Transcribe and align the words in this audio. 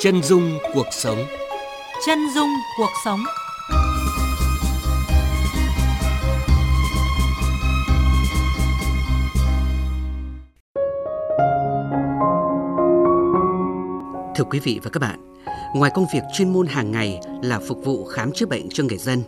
Chân 0.00 0.22
dung 0.22 0.58
cuộc 0.74 0.86
sống. 0.90 1.18
Chân 2.06 2.18
dung 2.34 2.48
cuộc 2.78 2.90
sống. 3.04 3.20
Thưa 14.36 14.44
quý 14.50 14.58
vị 14.58 14.80
và 14.82 14.90
các 14.90 15.00
bạn, 15.00 15.34
ngoài 15.74 15.90
công 15.94 16.06
việc 16.14 16.22
chuyên 16.34 16.52
môn 16.52 16.66
hàng 16.66 16.92
ngày 16.92 17.20
là 17.42 17.60
phục 17.68 17.84
vụ 17.84 18.04
khám 18.04 18.32
chữa 18.32 18.46
bệnh 18.46 18.68
cho 18.70 18.84
người 18.84 18.98
dân, 18.98 19.22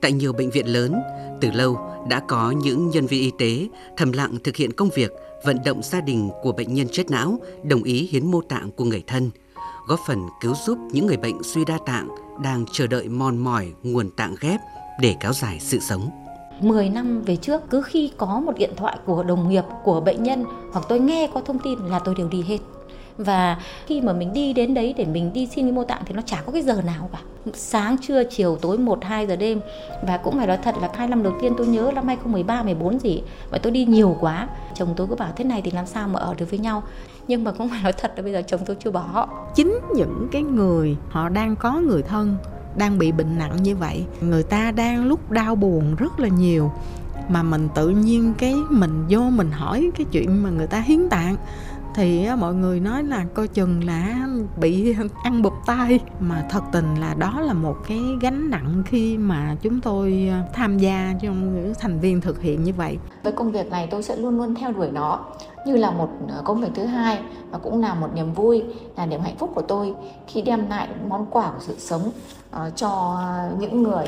tại 0.00 0.12
nhiều 0.12 0.32
bệnh 0.32 0.50
viện 0.50 0.66
lớn, 0.66 0.94
từ 1.40 1.50
lâu 1.50 1.78
đã 2.08 2.20
có 2.28 2.50
những 2.50 2.90
nhân 2.90 3.06
viên 3.06 3.20
y 3.20 3.30
tế 3.38 3.68
thầm 3.96 4.12
lặng 4.12 4.36
thực 4.44 4.56
hiện 4.56 4.72
công 4.72 4.90
việc 4.94 5.12
vận 5.44 5.56
động 5.64 5.82
gia 5.82 6.00
đình 6.00 6.30
của 6.42 6.52
bệnh 6.52 6.74
nhân 6.74 6.86
chết 6.92 7.10
não 7.10 7.38
đồng 7.62 7.82
ý 7.82 8.08
hiến 8.10 8.26
mô 8.26 8.40
tạng 8.40 8.70
của 8.70 8.84
người 8.84 9.02
thân, 9.06 9.30
góp 9.86 10.00
phần 10.06 10.28
cứu 10.40 10.54
giúp 10.54 10.78
những 10.92 11.06
người 11.06 11.16
bệnh 11.16 11.42
suy 11.42 11.64
đa 11.64 11.78
tạng 11.86 12.08
đang 12.42 12.64
chờ 12.72 12.86
đợi 12.86 13.08
mòn 13.08 13.38
mỏi 13.38 13.72
nguồn 13.82 14.10
tạng 14.10 14.34
ghép 14.40 14.60
để 15.00 15.16
kéo 15.20 15.32
dài 15.32 15.60
sự 15.60 15.78
sống. 15.78 16.10
10 16.60 16.88
năm 16.88 17.22
về 17.22 17.36
trước, 17.36 17.62
cứ 17.70 17.82
khi 17.82 18.12
có 18.16 18.40
một 18.40 18.52
điện 18.58 18.70
thoại 18.76 18.98
của 19.06 19.22
đồng 19.22 19.48
nghiệp, 19.48 19.64
của 19.84 20.00
bệnh 20.00 20.22
nhân 20.22 20.44
hoặc 20.72 20.86
tôi 20.88 21.00
nghe 21.00 21.30
có 21.34 21.40
thông 21.40 21.58
tin 21.58 21.78
là 21.78 21.98
tôi 21.98 22.14
đều 22.14 22.28
đi 22.28 22.42
hết 22.42 22.58
và 23.24 23.58
khi 23.86 24.00
mà 24.00 24.12
mình 24.12 24.32
đi 24.32 24.52
đến 24.52 24.74
đấy 24.74 24.94
để 24.96 25.04
mình 25.04 25.32
đi 25.32 25.46
xin 25.46 25.74
mô 25.74 25.84
tạng 25.84 26.02
thì 26.06 26.14
nó 26.14 26.22
chả 26.26 26.42
có 26.46 26.52
cái 26.52 26.62
giờ 26.62 26.82
nào 26.82 27.08
cả. 27.12 27.18
Sáng, 27.54 27.96
trưa, 27.98 28.24
chiều, 28.24 28.58
tối 28.60 28.78
1 28.78 29.04
2 29.04 29.26
giờ 29.26 29.36
đêm. 29.36 29.60
Và 30.02 30.16
cũng 30.16 30.36
phải 30.36 30.46
nói 30.46 30.58
thật 30.64 30.74
là 30.80 30.90
hai 30.94 31.08
năm 31.08 31.22
đầu 31.22 31.32
tiên 31.42 31.54
tôi 31.58 31.66
nhớ 31.66 31.90
năm 31.94 32.06
2013 32.06 32.62
14 32.62 32.98
gì 32.98 33.22
mà 33.52 33.58
tôi 33.58 33.72
đi 33.72 33.84
nhiều 33.84 34.16
quá. 34.20 34.48
Chồng 34.74 34.94
tôi 34.96 35.06
cứ 35.06 35.14
bảo 35.14 35.32
thế 35.36 35.44
này 35.44 35.62
thì 35.64 35.70
làm 35.70 35.86
sao 35.86 36.08
mà 36.08 36.20
ở 36.20 36.34
được 36.34 36.50
với 36.50 36.58
nhau. 36.58 36.82
Nhưng 37.28 37.44
mà 37.44 37.52
cũng 37.52 37.68
phải 37.68 37.82
nói 37.82 37.92
thật 37.92 38.12
là 38.16 38.22
bây 38.22 38.32
giờ 38.32 38.42
chồng 38.46 38.60
tôi 38.66 38.76
chưa 38.84 38.90
bỏ. 38.90 39.28
Chính 39.54 39.78
những 39.94 40.28
cái 40.32 40.42
người 40.42 40.96
họ 41.10 41.28
đang 41.28 41.56
có 41.56 41.72
người 41.72 42.02
thân, 42.02 42.36
đang 42.76 42.98
bị 42.98 43.12
bệnh 43.12 43.38
nặng 43.38 43.62
như 43.62 43.76
vậy, 43.76 44.04
người 44.20 44.42
ta 44.42 44.70
đang 44.70 45.06
lúc 45.06 45.30
đau 45.30 45.54
buồn 45.54 45.94
rất 45.94 46.20
là 46.20 46.28
nhiều, 46.28 46.72
mà 47.28 47.42
mình 47.42 47.68
tự 47.74 47.88
nhiên 47.88 48.34
cái 48.38 48.54
mình 48.70 49.04
vô 49.08 49.20
mình 49.20 49.50
hỏi 49.50 49.90
cái 49.98 50.06
chuyện 50.12 50.42
mà 50.42 50.50
người 50.50 50.66
ta 50.66 50.80
hiến 50.80 51.08
tạng 51.08 51.36
thì 52.00 52.28
mọi 52.38 52.54
người 52.54 52.80
nói 52.80 53.02
là 53.02 53.24
coi 53.34 53.48
chừng 53.48 53.84
là 53.84 54.28
bị 54.60 54.94
ăn 55.24 55.42
bụp 55.42 55.52
tay 55.66 56.00
mà 56.20 56.46
thật 56.50 56.62
tình 56.72 56.94
là 57.00 57.14
đó 57.14 57.40
là 57.40 57.52
một 57.52 57.76
cái 57.88 57.98
gánh 58.20 58.50
nặng 58.50 58.82
khi 58.86 59.18
mà 59.18 59.56
chúng 59.62 59.80
tôi 59.80 60.28
à, 60.30 60.42
tham 60.52 60.78
gia 60.78 61.14
trong 61.22 61.54
những 61.54 61.72
thành 61.80 62.00
viên 62.00 62.20
thực 62.20 62.42
hiện 62.42 62.64
như 62.64 62.72
vậy. 62.72 62.98
Với 63.22 63.32
công 63.32 63.52
việc 63.52 63.70
này 63.70 63.88
tôi 63.90 64.02
sẽ 64.02 64.16
luôn 64.16 64.38
luôn 64.38 64.54
theo 64.54 64.72
đuổi 64.72 64.90
nó, 64.90 65.20
như 65.66 65.76
là 65.76 65.90
một 65.90 66.08
à, 66.28 66.36
công 66.44 66.60
việc 66.60 66.70
thứ 66.74 66.84
hai 66.84 67.22
và 67.50 67.58
cũng 67.58 67.80
là 67.80 67.94
một 67.94 68.08
niềm 68.14 68.32
vui, 68.32 68.62
là 68.96 69.06
niềm 69.06 69.20
hạnh 69.20 69.36
phúc 69.38 69.50
của 69.54 69.62
tôi 69.62 69.94
khi 70.26 70.42
đem 70.42 70.68
lại 70.68 70.88
món 71.08 71.26
quà 71.30 71.50
của 71.50 71.60
sự 71.60 71.74
sống 71.78 72.10
à, 72.50 72.70
cho 72.70 73.20
những 73.58 73.82
người 73.82 74.06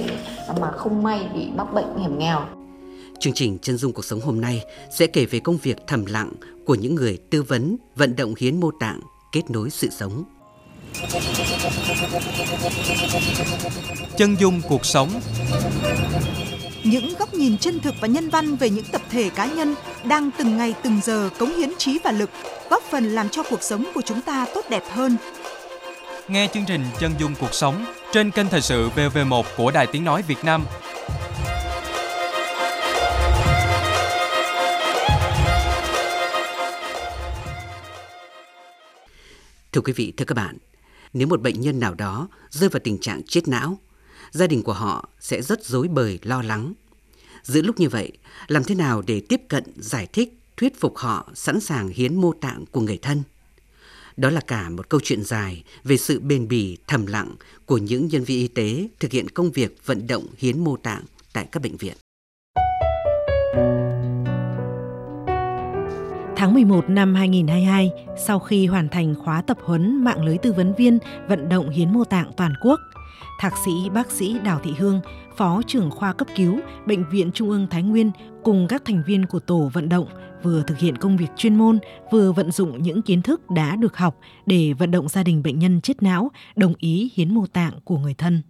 mà 0.60 0.70
không 0.70 1.02
may 1.02 1.28
bị 1.34 1.50
mắc 1.56 1.74
bệnh 1.74 1.98
hiểm 1.98 2.18
nghèo. 2.18 2.40
Chương 3.22 3.32
trình 3.32 3.58
Chân 3.62 3.76
dung 3.76 3.92
cuộc 3.92 4.04
sống 4.04 4.20
hôm 4.20 4.40
nay 4.40 4.64
sẽ 4.90 5.06
kể 5.06 5.26
về 5.26 5.40
công 5.40 5.56
việc 5.56 5.76
thầm 5.86 6.06
lặng 6.06 6.32
của 6.66 6.74
những 6.74 6.94
người 6.94 7.18
tư 7.30 7.42
vấn, 7.42 7.76
vận 7.96 8.16
động 8.16 8.34
hiến 8.38 8.60
mô 8.60 8.70
tạng, 8.80 9.00
kết 9.32 9.42
nối 9.48 9.70
sự 9.70 9.88
sống. 9.90 10.24
Chân 14.16 14.36
dung 14.40 14.60
cuộc 14.68 14.86
sống 14.86 15.20
những 16.84 17.14
góc 17.18 17.34
nhìn 17.34 17.58
chân 17.58 17.80
thực 17.80 17.94
và 18.00 18.08
nhân 18.08 18.30
văn 18.30 18.56
về 18.56 18.70
những 18.70 18.84
tập 18.92 19.02
thể 19.10 19.30
cá 19.34 19.46
nhân 19.46 19.74
đang 20.04 20.30
từng 20.38 20.56
ngày 20.56 20.74
từng 20.82 21.00
giờ 21.04 21.30
cống 21.38 21.56
hiến 21.56 21.70
trí 21.78 21.98
và 22.04 22.12
lực, 22.12 22.30
góp 22.70 22.82
phần 22.82 23.04
làm 23.04 23.28
cho 23.28 23.42
cuộc 23.50 23.62
sống 23.62 23.84
của 23.94 24.02
chúng 24.02 24.20
ta 24.20 24.46
tốt 24.54 24.64
đẹp 24.70 24.82
hơn. 24.90 25.16
Nghe 26.28 26.48
chương 26.54 26.64
trình 26.66 26.84
Chân 27.00 27.12
dung 27.18 27.34
cuộc 27.40 27.54
sống 27.54 27.84
trên 28.12 28.30
kênh 28.30 28.48
Thời 28.48 28.60
sự 28.60 28.88
VV1 28.96 29.42
của 29.56 29.70
Đài 29.70 29.86
Tiếng 29.86 30.04
Nói 30.04 30.22
Việt 30.22 30.44
Nam 30.44 30.64
Thưa 39.72 39.80
quý 39.80 39.92
vị, 39.92 40.12
thưa 40.16 40.24
các 40.24 40.34
bạn, 40.34 40.58
nếu 41.12 41.26
một 41.26 41.42
bệnh 41.42 41.60
nhân 41.60 41.80
nào 41.80 41.94
đó 41.94 42.28
rơi 42.50 42.68
vào 42.68 42.80
tình 42.84 42.98
trạng 42.98 43.22
chết 43.22 43.48
não, 43.48 43.78
gia 44.30 44.46
đình 44.46 44.62
của 44.62 44.72
họ 44.72 45.08
sẽ 45.20 45.42
rất 45.42 45.64
rối 45.64 45.88
bời 45.88 46.18
lo 46.22 46.42
lắng. 46.42 46.72
Giữa 47.42 47.62
lúc 47.62 47.80
như 47.80 47.88
vậy, 47.88 48.12
làm 48.48 48.64
thế 48.64 48.74
nào 48.74 49.02
để 49.06 49.22
tiếp 49.28 49.40
cận, 49.48 49.64
giải 49.76 50.06
thích, 50.06 50.38
thuyết 50.56 50.80
phục 50.80 50.96
họ 50.96 51.30
sẵn 51.34 51.60
sàng 51.60 51.88
hiến 51.88 52.20
mô 52.20 52.32
tạng 52.32 52.64
của 52.66 52.80
người 52.80 52.98
thân? 53.02 53.22
Đó 54.16 54.30
là 54.30 54.40
cả 54.40 54.70
một 54.70 54.88
câu 54.88 55.00
chuyện 55.04 55.24
dài 55.24 55.64
về 55.84 55.96
sự 55.96 56.20
bền 56.20 56.48
bỉ 56.48 56.76
thầm 56.86 57.06
lặng 57.06 57.34
của 57.66 57.78
những 57.78 58.08
nhân 58.08 58.24
viên 58.24 58.38
y 58.38 58.48
tế 58.48 58.88
thực 59.00 59.12
hiện 59.12 59.28
công 59.28 59.50
việc 59.50 59.86
vận 59.86 60.06
động 60.06 60.26
hiến 60.38 60.64
mô 60.64 60.76
tạng 60.76 61.04
tại 61.32 61.48
các 61.52 61.62
bệnh 61.62 61.76
viện. 61.76 61.96
Tháng 66.42 66.54
11 66.54 66.88
năm 66.88 67.14
2022, 67.14 67.90
sau 68.16 68.38
khi 68.38 68.66
hoàn 68.66 68.88
thành 68.88 69.14
khóa 69.14 69.42
tập 69.42 69.58
huấn 69.64 70.04
mạng 70.04 70.24
lưới 70.24 70.38
tư 70.38 70.52
vấn 70.52 70.74
viên 70.74 70.98
vận 71.28 71.48
động 71.48 71.70
hiến 71.70 71.92
mô 71.92 72.04
tạng 72.04 72.30
toàn 72.36 72.52
quốc, 72.62 72.80
Thạc 73.38 73.54
sĩ 73.64 73.70
bác 73.94 74.10
sĩ 74.10 74.38
Đào 74.44 74.60
Thị 74.62 74.74
Hương, 74.78 75.00
Phó 75.36 75.62
trưởng 75.66 75.90
khoa 75.90 76.12
cấp 76.12 76.28
cứu 76.36 76.60
Bệnh 76.86 77.10
viện 77.10 77.30
Trung 77.32 77.50
ương 77.50 77.66
Thái 77.70 77.82
Nguyên 77.82 78.10
cùng 78.42 78.66
các 78.68 78.82
thành 78.84 79.02
viên 79.06 79.26
của 79.26 79.38
tổ 79.38 79.70
vận 79.72 79.88
động 79.88 80.06
vừa 80.42 80.62
thực 80.66 80.78
hiện 80.78 80.96
công 80.96 81.16
việc 81.16 81.28
chuyên 81.36 81.56
môn, 81.56 81.78
vừa 82.12 82.32
vận 82.32 82.52
dụng 82.52 82.82
những 82.82 83.02
kiến 83.02 83.22
thức 83.22 83.50
đã 83.50 83.76
được 83.76 83.96
học 83.96 84.18
để 84.46 84.72
vận 84.72 84.90
động 84.90 85.08
gia 85.08 85.22
đình 85.22 85.42
bệnh 85.42 85.58
nhân 85.58 85.80
chết 85.80 86.02
não 86.02 86.30
đồng 86.56 86.74
ý 86.78 87.10
hiến 87.14 87.34
mô 87.34 87.46
tạng 87.46 87.72
của 87.84 87.96
người 87.96 88.14
thân. 88.14 88.42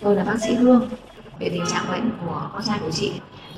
Tôi 0.00 0.16
là 0.16 0.24
bác 0.24 0.42
sĩ 0.42 0.54
Hương, 0.54 0.88
về 1.38 1.48
tình 1.48 1.64
trạng 1.72 1.90
bệnh 1.90 2.10
của 2.20 2.50
con 2.52 2.62
trai 2.64 2.78
của 2.78 2.90
chị 2.90 3.12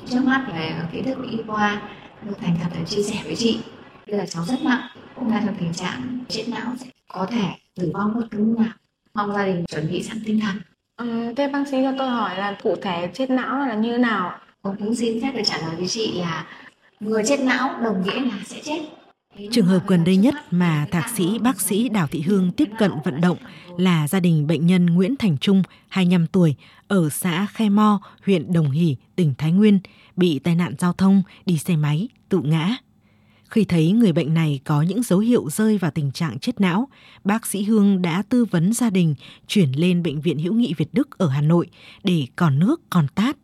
trước 0.09 0.23
mắt 0.23 0.45
về 0.53 0.75
kiến 0.91 1.03
thức 1.03 1.17
y 1.31 1.37
khoa 1.47 1.81
tôi 2.25 2.33
thành 2.41 2.55
thật 2.63 2.69
là 2.75 2.85
chia 2.85 3.03
sẻ 3.03 3.21
với 3.25 3.35
chị. 3.35 3.59
Đây 4.07 4.17
là 4.17 4.25
cháu 4.25 4.43
rất 4.45 4.61
nặng 4.63 4.87
cũng 5.15 5.31
đang 5.31 5.45
trong 5.45 5.55
tình 5.59 5.73
trạng 5.73 6.19
chết 6.29 6.43
não 6.47 6.73
có 7.07 7.25
thể 7.25 7.43
tử 7.75 7.91
vong 7.93 8.13
bất 8.15 8.27
cứ 8.31 8.37
lúc 8.37 8.59
nào. 8.59 8.73
Mong 9.13 9.33
gia 9.33 9.45
đình 9.45 9.65
chuẩn 9.65 9.91
bị 9.91 10.03
sẵn 10.03 10.17
tinh 10.25 10.39
thần. 10.39 10.55
Ừ, 10.97 11.33
thế 11.37 11.47
bác 11.47 11.67
sĩ 11.67 11.77
cho 11.83 11.93
tôi 11.97 12.09
hỏi 12.09 12.37
là 12.37 12.57
cụ 12.63 12.75
thể 12.81 13.09
chết 13.13 13.29
não 13.29 13.59
là 13.59 13.73
như 13.73 13.97
nào? 13.97 14.39
Tôi 14.61 14.75
cũng 14.79 14.95
xin 14.95 15.21
phép 15.21 15.31
được 15.35 15.41
trả 15.45 15.57
lời 15.57 15.75
với 15.77 15.87
chị 15.87 16.19
là 16.19 16.45
người 16.99 17.23
chết 17.27 17.39
não 17.39 17.79
đồng 17.83 18.03
nghĩa 18.03 18.19
là 18.21 18.39
sẽ 18.45 18.59
chết 18.63 18.81
Trường 19.51 19.65
hợp 19.65 19.87
gần 19.87 20.03
đây 20.03 20.17
nhất 20.17 20.35
mà 20.51 20.87
thạc 20.91 21.09
sĩ 21.09 21.39
bác 21.39 21.61
sĩ 21.61 21.89
Đào 21.89 22.07
Thị 22.07 22.21
Hương 22.21 22.51
tiếp 22.51 22.69
cận 22.79 22.91
vận 23.03 23.21
động 23.21 23.37
là 23.77 24.07
gia 24.07 24.19
đình 24.19 24.47
bệnh 24.47 24.67
nhân 24.67 24.85
Nguyễn 24.85 25.15
Thành 25.15 25.37
Trung, 25.37 25.63
25 25.87 26.27
tuổi, 26.27 26.55
ở 26.87 27.09
xã 27.09 27.47
Khe 27.53 27.69
Mo, 27.69 27.99
huyện 28.25 28.53
Đồng 28.53 28.71
Hỷ, 28.71 28.95
tỉnh 29.15 29.33
Thái 29.37 29.51
Nguyên, 29.51 29.79
bị 30.15 30.39
tai 30.39 30.55
nạn 30.55 30.73
giao 30.79 30.93
thông 30.93 31.23
đi 31.45 31.57
xe 31.57 31.75
máy, 31.75 32.07
tự 32.29 32.39
ngã. 32.43 32.77
Khi 33.49 33.65
thấy 33.65 33.91
người 33.91 34.13
bệnh 34.13 34.33
này 34.33 34.59
có 34.63 34.81
những 34.81 35.03
dấu 35.03 35.19
hiệu 35.19 35.49
rơi 35.49 35.77
vào 35.77 35.91
tình 35.91 36.11
trạng 36.11 36.39
chết 36.39 36.61
não, 36.61 36.87
bác 37.23 37.45
sĩ 37.47 37.63
Hương 37.63 38.01
đã 38.01 38.23
tư 38.29 38.45
vấn 38.45 38.73
gia 38.73 38.89
đình 38.89 39.15
chuyển 39.47 39.71
lên 39.71 40.03
Bệnh 40.03 40.21
viện 40.21 40.39
Hữu 40.39 40.53
nghị 40.53 40.73
Việt 40.77 40.93
Đức 40.93 41.17
ở 41.17 41.27
Hà 41.27 41.41
Nội 41.41 41.67
để 42.03 42.27
còn 42.35 42.59
nước 42.59 42.81
còn 42.89 43.07
tát 43.15 43.37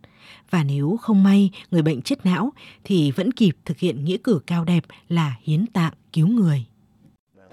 và 0.50 0.64
nếu 0.64 0.98
không 1.02 1.24
may 1.24 1.52
người 1.72 1.82
bệnh 1.82 2.02
chết 2.02 2.26
não 2.26 2.50
thì 2.84 3.12
vẫn 3.12 3.32
kịp 3.32 3.58
thực 3.66 3.78
hiện 3.78 4.06
nghĩa 4.06 4.18
cử 4.24 4.42
cao 4.48 4.66
đẹp 4.66 4.84
là 5.10 5.36
hiến 5.44 5.66
tạng 5.74 5.94
cứu 6.14 6.28
người. 6.28 6.66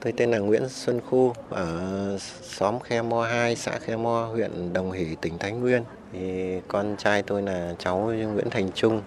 Tôi 0.01 0.13
tên 0.13 0.31
là 0.31 0.39
Nguyễn 0.39 0.69
Xuân 0.69 1.01
Khu 1.01 1.33
ở 1.51 2.19
xóm 2.43 2.81
Khe 2.81 3.03
Mo 3.03 3.25
2, 3.25 3.57
xã 3.57 3.79
Khe 3.79 3.97
Mo, 3.97 4.29
huyện 4.33 4.73
Đồng 4.73 4.93
Hỷ, 4.93 5.17
tỉnh 5.21 5.39
Thái 5.39 5.53
Nguyên. 5.53 5.83
Thì 6.13 6.55
con 6.69 6.95
trai 6.99 7.23
tôi 7.23 7.43
là 7.43 7.75
cháu 7.79 7.99
Nguyễn 7.99 8.51
Thành 8.51 8.73
Trung. 8.75 9.03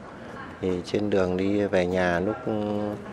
Thì 0.62 0.70
trên 0.86 1.10
đường 1.10 1.38
đi 1.38 1.66
về 1.66 1.86
nhà 1.86 2.20
lúc 2.20 2.36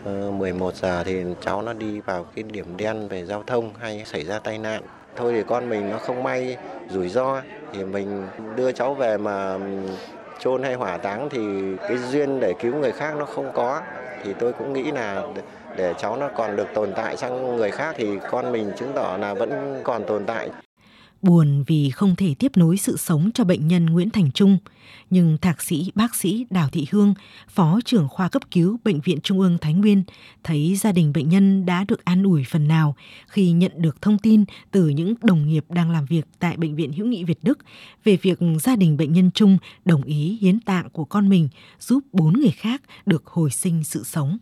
ờ, 0.04 0.30
11 0.30 0.74
giờ 0.74 1.04
thì 1.04 1.24
cháu 1.40 1.62
nó 1.62 1.72
đi 1.72 2.00
vào 2.00 2.24
cái 2.24 2.42
điểm 2.42 2.76
đen 2.76 3.08
về 3.08 3.24
giao 3.24 3.42
thông 3.42 3.74
hay 3.74 4.02
xảy 4.04 4.24
ra 4.24 4.38
tai 4.38 4.58
nạn. 4.58 4.82
Thôi 5.16 5.32
thì 5.36 5.42
con 5.46 5.68
mình 5.68 5.90
nó 5.90 5.98
không 5.98 6.22
may 6.22 6.56
rủi 6.90 7.08
ro 7.08 7.42
thì 7.72 7.84
mình 7.84 8.26
đưa 8.56 8.72
cháu 8.72 8.94
về 8.94 9.18
mà 9.18 9.58
chôn 10.38 10.62
hay 10.62 10.74
hỏa 10.74 10.96
táng 10.96 11.28
thì 11.30 11.40
cái 11.88 11.98
duyên 11.98 12.40
để 12.40 12.54
cứu 12.60 12.74
người 12.74 12.92
khác 12.92 13.14
nó 13.18 13.24
không 13.24 13.52
có. 13.54 13.80
Thì 14.24 14.34
tôi 14.38 14.52
cũng 14.52 14.72
nghĩ 14.72 14.90
là 14.90 15.22
để 15.76 15.94
cháu 15.98 16.16
nó 16.16 16.28
còn 16.36 16.56
được 16.56 16.66
tồn 16.74 16.92
tại 16.96 17.16
sang 17.16 17.56
người 17.56 17.70
khác 17.70 17.94
thì 17.98 18.18
con 18.30 18.52
mình 18.52 18.72
chứng 18.76 18.92
tỏ 18.94 19.16
là 19.20 19.34
vẫn 19.34 19.80
còn 19.84 20.04
tồn 20.04 20.24
tại 20.26 20.48
buồn 21.26 21.64
vì 21.66 21.90
không 21.90 22.16
thể 22.16 22.34
tiếp 22.38 22.56
nối 22.56 22.76
sự 22.76 22.96
sống 22.96 23.30
cho 23.34 23.44
bệnh 23.44 23.68
nhân 23.68 23.86
Nguyễn 23.86 24.10
Thành 24.10 24.32
Trung. 24.32 24.58
Nhưng 25.10 25.38
thạc 25.38 25.62
sĩ 25.62 25.92
bác 25.94 26.14
sĩ 26.14 26.46
Đào 26.50 26.68
Thị 26.68 26.86
Hương, 26.90 27.14
phó 27.48 27.80
trưởng 27.84 28.08
khoa 28.08 28.28
cấp 28.28 28.42
cứu 28.50 28.78
Bệnh 28.84 29.00
viện 29.00 29.20
Trung 29.20 29.40
ương 29.40 29.58
Thái 29.58 29.74
Nguyên, 29.74 30.02
thấy 30.44 30.76
gia 30.76 30.92
đình 30.92 31.12
bệnh 31.12 31.28
nhân 31.28 31.66
đã 31.66 31.84
được 31.88 32.04
an 32.04 32.22
ủi 32.22 32.44
phần 32.44 32.68
nào 32.68 32.96
khi 33.26 33.52
nhận 33.52 33.72
được 33.76 34.02
thông 34.02 34.18
tin 34.18 34.44
từ 34.70 34.88
những 34.88 35.14
đồng 35.22 35.48
nghiệp 35.48 35.64
đang 35.68 35.90
làm 35.90 36.06
việc 36.06 36.26
tại 36.38 36.56
Bệnh 36.56 36.76
viện 36.76 36.92
Hữu 36.92 37.06
nghị 37.06 37.24
Việt 37.24 37.38
Đức 37.42 37.58
về 38.04 38.16
việc 38.22 38.38
gia 38.62 38.76
đình 38.76 38.96
bệnh 38.96 39.12
nhân 39.12 39.30
Trung 39.34 39.58
đồng 39.84 40.02
ý 40.02 40.38
hiến 40.40 40.60
tạng 40.60 40.90
của 40.90 41.04
con 41.04 41.28
mình 41.28 41.48
giúp 41.80 42.00
bốn 42.12 42.32
người 42.32 42.50
khác 42.50 42.82
được 43.06 43.26
hồi 43.26 43.50
sinh 43.50 43.84
sự 43.84 44.04
sống. 44.04 44.38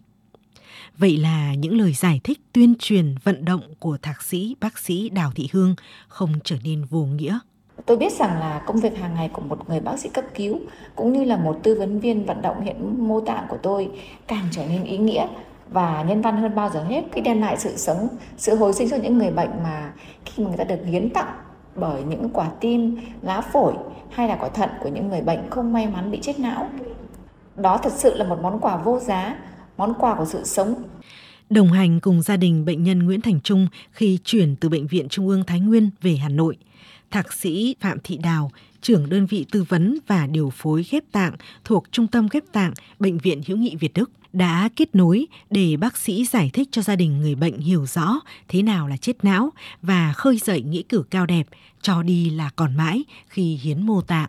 Vậy 0.99 1.17
là 1.17 1.55
những 1.55 1.79
lời 1.79 1.93
giải 1.93 2.21
thích, 2.25 2.41
tuyên 2.53 2.75
truyền, 2.79 3.15
vận 3.25 3.45
động 3.45 3.63
của 3.79 3.99
thạc 4.03 4.23
sĩ 4.23 4.57
bác 4.61 4.79
sĩ 4.79 5.09
Đào 5.09 5.31
Thị 5.35 5.49
Hương 5.53 5.75
không 6.09 6.33
trở 6.45 6.57
nên 6.65 6.85
vô 6.85 7.05
nghĩa. 7.05 7.39
Tôi 7.87 7.97
biết 7.97 8.13
rằng 8.13 8.41
là 8.41 8.63
công 8.67 8.81
việc 8.81 8.99
hàng 8.99 9.15
ngày 9.15 9.31
của 9.33 9.43
một 9.43 9.69
người 9.69 9.81
bác 9.81 9.99
sĩ 9.99 10.09
cấp 10.09 10.25
cứu 10.35 10.61
cũng 10.95 11.13
như 11.13 11.25
là 11.25 11.37
một 11.37 11.61
tư 11.63 11.75
vấn 11.75 12.01
viên 12.01 12.27
vận 12.27 12.43
động 12.43 12.65
hiện 12.65 13.09
mô 13.09 13.21
tạng 13.21 13.47
của 13.49 13.59
tôi 13.63 13.89
càng 14.27 14.49
trở 14.51 14.67
nên 14.67 14.85
ý 14.85 14.99
nghĩa 14.99 15.27
và 15.69 16.05
nhân 16.09 16.23
văn 16.23 16.37
hơn 16.37 16.55
bao 16.55 16.71
giờ 16.71 16.85
hết 16.85 17.03
khi 17.13 17.21
đem 17.21 17.41
lại 17.41 17.57
sự 17.59 17.77
sống, 17.77 18.09
sự 18.37 18.57
hồi 18.57 18.73
sinh 18.73 18.91
cho 18.91 18.97
những 18.97 19.19
người 19.19 19.31
bệnh 19.31 19.51
mà 19.63 19.93
khi 20.25 20.43
mà 20.43 20.49
người 20.49 20.59
ta 20.59 20.65
được 20.65 20.81
hiến 20.87 21.11
tặng 21.11 21.35
bởi 21.75 22.03
những 22.03 22.31
quả 22.33 22.51
tim, 22.61 22.97
lá 23.23 23.41
phổi 23.41 23.75
hay 24.11 24.29
là 24.29 24.37
quả 24.37 24.49
thận 24.49 24.71
của 24.83 24.89
những 24.89 25.09
người 25.09 25.21
bệnh 25.21 25.51
không 25.51 25.73
may 25.73 25.87
mắn 25.87 26.11
bị 26.11 26.19
chết 26.23 26.41
não. 26.41 26.69
Đó 27.57 27.79
thật 27.83 27.93
sự 27.93 28.15
là 28.15 28.25
một 28.25 28.39
món 28.43 28.61
quà 28.61 28.77
vô 28.77 28.99
giá, 28.99 29.37
món 29.77 29.95
quà 29.99 30.15
của 30.15 30.27
sự 30.27 30.45
sống. 30.45 30.75
Đồng 31.51 31.73
hành 31.73 32.01
cùng 32.01 32.23
gia 32.23 32.37
đình 32.37 32.65
bệnh 32.65 32.83
nhân 32.83 32.99
Nguyễn 32.99 33.21
Thành 33.21 33.41
Trung 33.41 33.67
khi 33.91 34.19
chuyển 34.25 34.57
từ 34.57 34.69
Bệnh 34.69 34.87
viện 34.87 35.09
Trung 35.09 35.29
ương 35.29 35.45
Thái 35.45 35.61
Nguyên 35.61 35.91
về 36.03 36.17
Hà 36.17 36.29
Nội, 36.29 36.57
Thạc 37.11 37.33
sĩ 37.33 37.77
Phạm 37.81 37.99
Thị 38.05 38.17
Đào, 38.17 38.51
trưởng 38.81 39.09
đơn 39.09 39.27
vị 39.27 39.47
tư 39.51 39.65
vấn 39.69 39.99
và 40.07 40.27
điều 40.27 40.51
phối 40.51 40.85
ghép 40.91 41.05
tạng 41.13 41.35
thuộc 41.65 41.85
Trung 41.91 42.07
tâm 42.07 42.29
ghép 42.31 42.45
tạng 42.53 42.73
Bệnh 42.99 43.19
viện 43.19 43.43
Hữu 43.47 43.57
nghị 43.57 43.77
Việt 43.77 43.95
Đức 43.95 44.11
đã 44.33 44.69
kết 44.77 44.95
nối 44.95 45.27
để 45.51 45.77
bác 45.77 45.97
sĩ 45.97 46.25
giải 46.25 46.51
thích 46.53 46.69
cho 46.73 46.83
gia 46.83 46.97
đình 46.97 47.21
người 47.21 47.35
bệnh 47.35 47.59
hiểu 47.59 47.87
rõ 47.87 48.21
thế 48.49 48.63
nào 48.63 48.89
là 48.89 48.97
chết 48.97 49.25
não 49.25 49.51
và 49.83 50.13
khơi 50.13 50.39
dậy 50.39 50.63
nghĩa 50.63 50.83
cử 50.83 51.05
cao 51.11 51.27
đẹp, 51.27 51.47
cho 51.83 52.03
đi 52.03 52.31
là 52.31 52.51
còn 52.57 52.77
mãi 52.77 53.05
khi 53.29 53.59
hiến 53.63 53.87
mô 53.87 54.01
tạng 54.01 54.29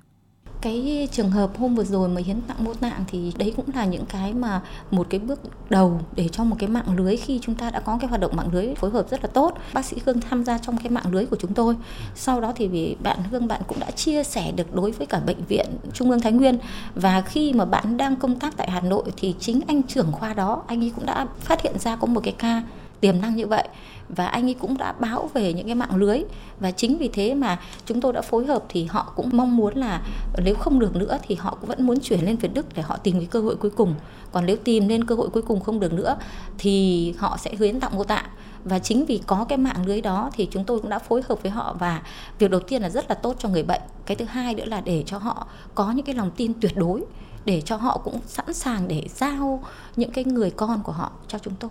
cái 0.61 1.07
trường 1.11 1.31
hợp 1.31 1.57
hôm 1.57 1.75
vừa 1.75 1.83
rồi 1.83 2.09
mà 2.09 2.21
hiến 2.25 2.41
tặng 2.41 2.63
mô 2.63 2.73
tạng 2.73 3.03
thì 3.07 3.33
đấy 3.37 3.53
cũng 3.55 3.65
là 3.75 3.85
những 3.85 4.05
cái 4.05 4.33
mà 4.33 4.61
một 4.91 5.07
cái 5.09 5.19
bước 5.19 5.39
đầu 5.69 5.99
để 6.15 6.27
cho 6.31 6.43
một 6.43 6.55
cái 6.59 6.69
mạng 6.69 6.95
lưới 6.97 7.17
khi 7.17 7.39
chúng 7.41 7.55
ta 7.55 7.69
đã 7.71 7.79
có 7.79 7.97
cái 8.01 8.09
hoạt 8.09 8.21
động 8.21 8.35
mạng 8.35 8.49
lưới 8.51 8.75
phối 8.75 8.91
hợp 8.91 9.09
rất 9.09 9.21
là 9.23 9.29
tốt. 9.33 9.57
Bác 9.73 9.85
sĩ 9.85 9.97
hương 10.05 10.21
tham 10.21 10.43
gia 10.43 10.57
trong 10.57 10.77
cái 10.77 10.89
mạng 10.89 11.11
lưới 11.11 11.25
của 11.25 11.35
chúng 11.39 11.53
tôi. 11.53 11.75
Sau 12.15 12.41
đó 12.41 12.53
thì 12.55 12.67
vì 12.67 12.95
bạn 13.03 13.19
hương, 13.31 13.47
bạn 13.47 13.61
cũng 13.67 13.79
đã 13.79 13.91
chia 13.91 14.23
sẻ 14.23 14.51
được 14.51 14.75
đối 14.75 14.91
với 14.91 15.07
cả 15.07 15.19
bệnh 15.19 15.45
viện 15.45 15.65
trung 15.93 16.11
ương 16.11 16.21
thái 16.21 16.31
nguyên. 16.31 16.57
Và 16.95 17.21
khi 17.21 17.53
mà 17.53 17.65
bạn 17.65 17.97
đang 17.97 18.15
công 18.15 18.39
tác 18.39 18.57
tại 18.57 18.71
hà 18.71 18.81
nội 18.81 19.03
thì 19.17 19.35
chính 19.39 19.61
anh 19.67 19.83
trưởng 19.83 20.11
khoa 20.11 20.33
đó, 20.33 20.63
anh 20.67 20.83
ấy 20.83 20.91
cũng 20.95 21.05
đã 21.05 21.27
phát 21.39 21.61
hiện 21.61 21.79
ra 21.79 21.95
có 21.95 22.07
một 22.07 22.21
cái 22.23 22.33
ca 22.37 22.63
tiềm 22.99 23.21
năng 23.21 23.35
như 23.35 23.47
vậy. 23.47 23.67
Và 24.09 24.27
anh 24.27 24.47
ấy 24.47 24.53
cũng 24.53 24.77
đã 24.77 24.91
báo 24.91 25.29
về 25.33 25.53
những 25.53 25.65
cái 25.65 25.75
mạng 25.75 25.95
lưới. 25.95 26.23
Và 26.59 26.71
chính 26.71 26.97
vì 26.97 27.07
thế 27.07 27.33
mà 27.33 27.59
chúng 27.85 28.01
tôi 28.01 28.13
đã 28.13 28.21
phối 28.21 28.45
hợp 28.45 28.63
thì 28.69 28.85
họ 28.85 29.13
cũng 29.15 29.29
mong 29.33 29.57
muốn 29.57 29.77
là 29.77 30.01
nếu 30.43 30.55
không 30.55 30.79
được 30.79 30.95
nữa 30.95 31.17
thì 31.27 31.35
họ 31.35 31.57
cũng 31.59 31.69
vẫn 31.69 31.85
muốn 31.85 31.99
chuyển 31.99 32.25
lên 32.25 32.35
Việt 32.35 32.53
Đức 32.53 32.65
để 32.75 32.81
họ 32.81 32.97
tìm 32.97 33.17
cái 33.17 33.25
cơ 33.25 33.41
hội 33.41 33.55
cuối 33.55 33.71
cùng. 33.71 33.95
Còn 34.31 34.45
nếu 34.45 34.57
tìm 34.63 34.87
lên 34.87 35.05
cơ 35.05 35.15
hội 35.15 35.29
cuối 35.29 35.43
cùng 35.43 35.59
không 35.59 35.79
được 35.79 35.93
nữa 35.93 36.17
thì 36.57 37.11
họ 37.17 37.37
sẽ 37.37 37.55
hiến 37.59 37.79
tặng 37.79 37.95
mô 37.95 38.03
tạng. 38.03 38.25
Và 38.63 38.79
chính 38.79 39.05
vì 39.05 39.21
có 39.25 39.45
cái 39.49 39.57
mạng 39.57 39.85
lưới 39.85 40.01
đó 40.01 40.29
thì 40.33 40.47
chúng 40.51 40.63
tôi 40.63 40.79
cũng 40.79 40.89
đã 40.89 40.99
phối 40.99 41.21
hợp 41.29 41.43
với 41.43 41.51
họ. 41.51 41.75
Và 41.79 42.01
việc 42.39 42.51
đầu 42.51 42.59
tiên 42.59 42.81
là 42.81 42.89
rất 42.89 43.09
là 43.09 43.15
tốt 43.15 43.35
cho 43.39 43.49
người 43.49 43.63
bệnh. 43.63 43.81
Cái 44.05 44.15
thứ 44.15 44.25
hai 44.25 44.55
nữa 44.55 44.65
là 44.65 44.81
để 44.81 45.03
cho 45.05 45.17
họ 45.17 45.47
có 45.75 45.91
những 45.91 46.05
cái 46.05 46.15
lòng 46.15 46.31
tin 46.31 46.53
tuyệt 46.61 46.77
đối, 46.77 47.03
để 47.45 47.61
cho 47.61 47.75
họ 47.75 47.97
cũng 47.97 48.19
sẵn 48.27 48.53
sàng 48.53 48.87
để 48.87 49.03
giao 49.15 49.63
những 49.95 50.11
cái 50.11 50.23
người 50.23 50.51
con 50.51 50.83
của 50.83 50.91
họ 50.91 51.11
cho 51.27 51.39
chúng 51.39 51.53
tôi. 51.59 51.69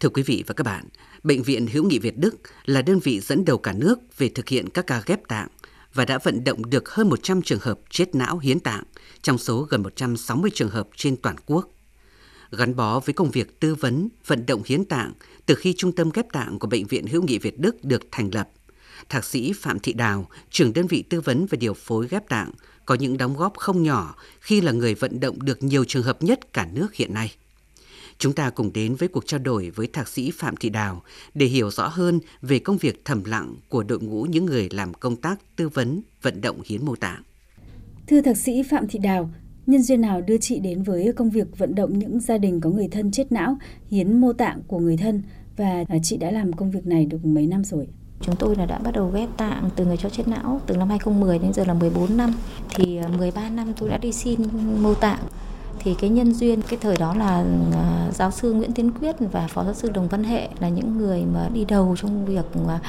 Thưa 0.00 0.08
quý 0.08 0.22
vị 0.22 0.44
và 0.46 0.54
các 0.54 0.64
bạn, 0.64 0.84
Bệnh 1.22 1.42
viện 1.42 1.66
Hữu 1.66 1.84
nghị 1.84 1.98
Việt 1.98 2.18
Đức 2.18 2.36
là 2.64 2.82
đơn 2.82 2.98
vị 2.98 3.20
dẫn 3.20 3.44
đầu 3.44 3.58
cả 3.58 3.72
nước 3.72 4.18
về 4.18 4.28
thực 4.28 4.48
hiện 4.48 4.68
các 4.68 4.86
ca 4.86 5.02
ghép 5.06 5.28
tạng 5.28 5.48
và 5.94 6.04
đã 6.04 6.18
vận 6.18 6.44
động 6.44 6.70
được 6.70 6.88
hơn 6.88 7.08
100 7.08 7.42
trường 7.42 7.58
hợp 7.62 7.78
chết 7.90 8.14
não 8.14 8.38
hiến 8.38 8.60
tạng 8.60 8.82
trong 9.22 9.38
số 9.38 9.62
gần 9.62 9.82
160 9.82 10.50
trường 10.54 10.68
hợp 10.68 10.88
trên 10.96 11.16
toàn 11.16 11.36
quốc. 11.46 11.68
Gắn 12.50 12.76
bó 12.76 13.00
với 13.00 13.12
công 13.12 13.30
việc 13.30 13.60
tư 13.60 13.74
vấn, 13.74 14.08
vận 14.26 14.46
động 14.46 14.62
hiến 14.66 14.84
tạng 14.84 15.12
từ 15.46 15.54
khi 15.54 15.74
Trung 15.76 15.92
tâm 15.92 16.10
ghép 16.14 16.32
tạng 16.32 16.58
của 16.58 16.66
Bệnh 16.66 16.86
viện 16.86 17.06
Hữu 17.06 17.22
nghị 17.22 17.38
Việt 17.38 17.58
Đức 17.58 17.84
được 17.84 18.02
thành 18.10 18.30
lập, 18.34 18.48
Thạc 19.08 19.24
sĩ 19.24 19.52
Phạm 19.52 19.78
Thị 19.78 19.92
Đào, 19.92 20.28
trưởng 20.50 20.72
đơn 20.72 20.86
vị 20.86 21.04
tư 21.10 21.20
vấn 21.20 21.46
và 21.46 21.56
điều 21.60 21.74
phối 21.74 22.08
ghép 22.08 22.28
tạng, 22.28 22.50
có 22.86 22.94
những 22.94 23.16
đóng 23.16 23.36
góp 23.36 23.56
không 23.56 23.82
nhỏ 23.82 24.14
khi 24.40 24.60
là 24.60 24.72
người 24.72 24.94
vận 24.94 25.20
động 25.20 25.42
được 25.42 25.62
nhiều 25.62 25.84
trường 25.84 26.02
hợp 26.02 26.22
nhất 26.22 26.52
cả 26.52 26.68
nước 26.72 26.94
hiện 26.94 27.14
nay. 27.14 27.34
Chúng 28.20 28.32
ta 28.32 28.50
cùng 28.50 28.72
đến 28.72 28.94
với 28.94 29.08
cuộc 29.08 29.26
trao 29.26 29.40
đổi 29.40 29.70
với 29.70 29.86
Thạc 29.92 30.08
sĩ 30.08 30.30
Phạm 30.34 30.56
Thị 30.56 30.68
Đào 30.68 31.02
để 31.34 31.46
hiểu 31.46 31.70
rõ 31.70 31.88
hơn 31.88 32.20
về 32.42 32.58
công 32.58 32.76
việc 32.76 33.04
thầm 33.04 33.24
lặng 33.24 33.54
của 33.68 33.82
đội 33.82 34.00
ngũ 34.00 34.22
những 34.22 34.46
người 34.46 34.68
làm 34.70 34.94
công 34.94 35.16
tác 35.16 35.40
tư 35.56 35.68
vấn, 35.68 36.02
vận 36.22 36.40
động 36.40 36.60
hiến 36.66 36.84
mô 36.84 36.96
tạng. 36.96 37.22
Thưa 38.06 38.20
Thạc 38.20 38.36
sĩ 38.36 38.62
Phạm 38.62 38.88
Thị 38.88 38.98
Đào, 38.98 39.30
nhân 39.66 39.82
duyên 39.82 40.00
nào 40.00 40.20
đưa 40.20 40.38
chị 40.38 40.60
đến 40.60 40.82
với 40.82 41.12
công 41.16 41.30
việc 41.30 41.58
vận 41.58 41.74
động 41.74 41.98
những 41.98 42.20
gia 42.20 42.38
đình 42.38 42.60
có 42.60 42.70
người 42.70 42.88
thân 42.88 43.10
chết 43.10 43.32
não 43.32 43.58
hiến 43.90 44.20
mô 44.20 44.32
tạng 44.32 44.62
của 44.66 44.78
người 44.78 44.96
thân 44.96 45.22
và 45.56 45.84
chị 46.02 46.16
đã 46.16 46.30
làm 46.30 46.52
công 46.52 46.70
việc 46.70 46.86
này 46.86 47.06
được 47.06 47.24
mấy 47.24 47.46
năm 47.46 47.64
rồi? 47.64 47.88
Chúng 48.20 48.36
tôi 48.36 48.56
là 48.56 48.66
đã 48.66 48.78
bắt 48.78 48.90
đầu 48.94 49.10
ghép 49.10 49.28
tạng 49.36 49.70
từ 49.76 49.84
người 49.84 49.96
cho 49.96 50.10
chết 50.10 50.28
não 50.28 50.60
từ 50.66 50.76
năm 50.76 50.88
2010 50.88 51.38
đến 51.38 51.52
giờ 51.52 51.64
là 51.64 51.74
14 51.74 52.16
năm. 52.16 52.34
Thì 52.74 52.98
13 53.18 53.42
à, 53.42 53.50
năm 53.50 53.72
tôi 53.78 53.88
đã 53.88 53.98
đi 53.98 54.12
xin 54.12 54.40
mô 54.82 54.94
tạng 54.94 55.20
thì 55.82 55.94
cái 55.94 56.10
nhân 56.10 56.32
duyên 56.32 56.62
cái 56.62 56.78
thời 56.82 56.96
đó 56.96 57.14
là 57.14 57.44
à, 57.72 58.10
giáo 58.12 58.30
sư 58.30 58.52
Nguyễn 58.52 58.72
Tiến 58.72 58.90
Quyết 58.92 59.16
và 59.32 59.46
phó 59.46 59.64
giáo 59.64 59.74
sư 59.74 59.90
Đồng 59.94 60.08
Văn 60.08 60.24
Hệ 60.24 60.48
là 60.58 60.68
những 60.68 60.98
người 60.98 61.24
mà 61.34 61.48
đi 61.54 61.64
đầu 61.64 61.96
trong 61.98 62.26
việc 62.26 62.44
à, 62.68 62.80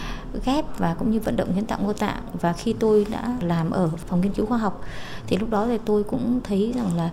ghép 0.45 0.65
và 0.77 0.93
cũng 0.93 1.11
như 1.11 1.19
vận 1.19 1.35
động 1.35 1.53
hiến 1.53 1.65
tạng 1.65 1.83
mô 1.83 1.93
tạng 1.93 2.23
và 2.33 2.53
khi 2.53 2.75
tôi 2.79 3.05
đã 3.11 3.38
làm 3.41 3.71
ở 3.71 3.89
phòng 4.07 4.21
nghiên 4.21 4.33
cứu 4.33 4.45
khoa 4.45 4.57
học 4.57 4.85
thì 5.27 5.38
lúc 5.38 5.49
đó 5.49 5.65
thì 5.67 5.77
tôi 5.85 6.03
cũng 6.03 6.39
thấy 6.43 6.73
rằng 6.75 6.97
là 6.97 7.09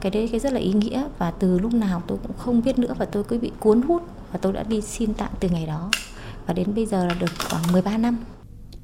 cái 0.00 0.10
đấy 0.10 0.28
cái 0.28 0.40
rất 0.40 0.52
là 0.52 0.60
ý 0.60 0.72
nghĩa 0.72 1.04
và 1.18 1.30
từ 1.30 1.58
lúc 1.58 1.74
nào 1.74 2.02
tôi 2.06 2.18
cũng 2.22 2.36
không 2.36 2.62
biết 2.62 2.78
nữa 2.78 2.94
và 2.98 3.04
tôi 3.04 3.24
cứ 3.24 3.38
bị 3.38 3.50
cuốn 3.60 3.82
hút 3.82 4.02
và 4.32 4.38
tôi 4.42 4.52
đã 4.52 4.62
đi 4.62 4.80
xin 4.80 5.14
tạng 5.14 5.32
từ 5.40 5.48
ngày 5.48 5.66
đó 5.66 5.90
và 6.46 6.54
đến 6.54 6.74
bây 6.74 6.86
giờ 6.86 7.06
là 7.06 7.14
được 7.20 7.30
khoảng 7.50 7.72
13 7.72 7.98
năm. 7.98 8.16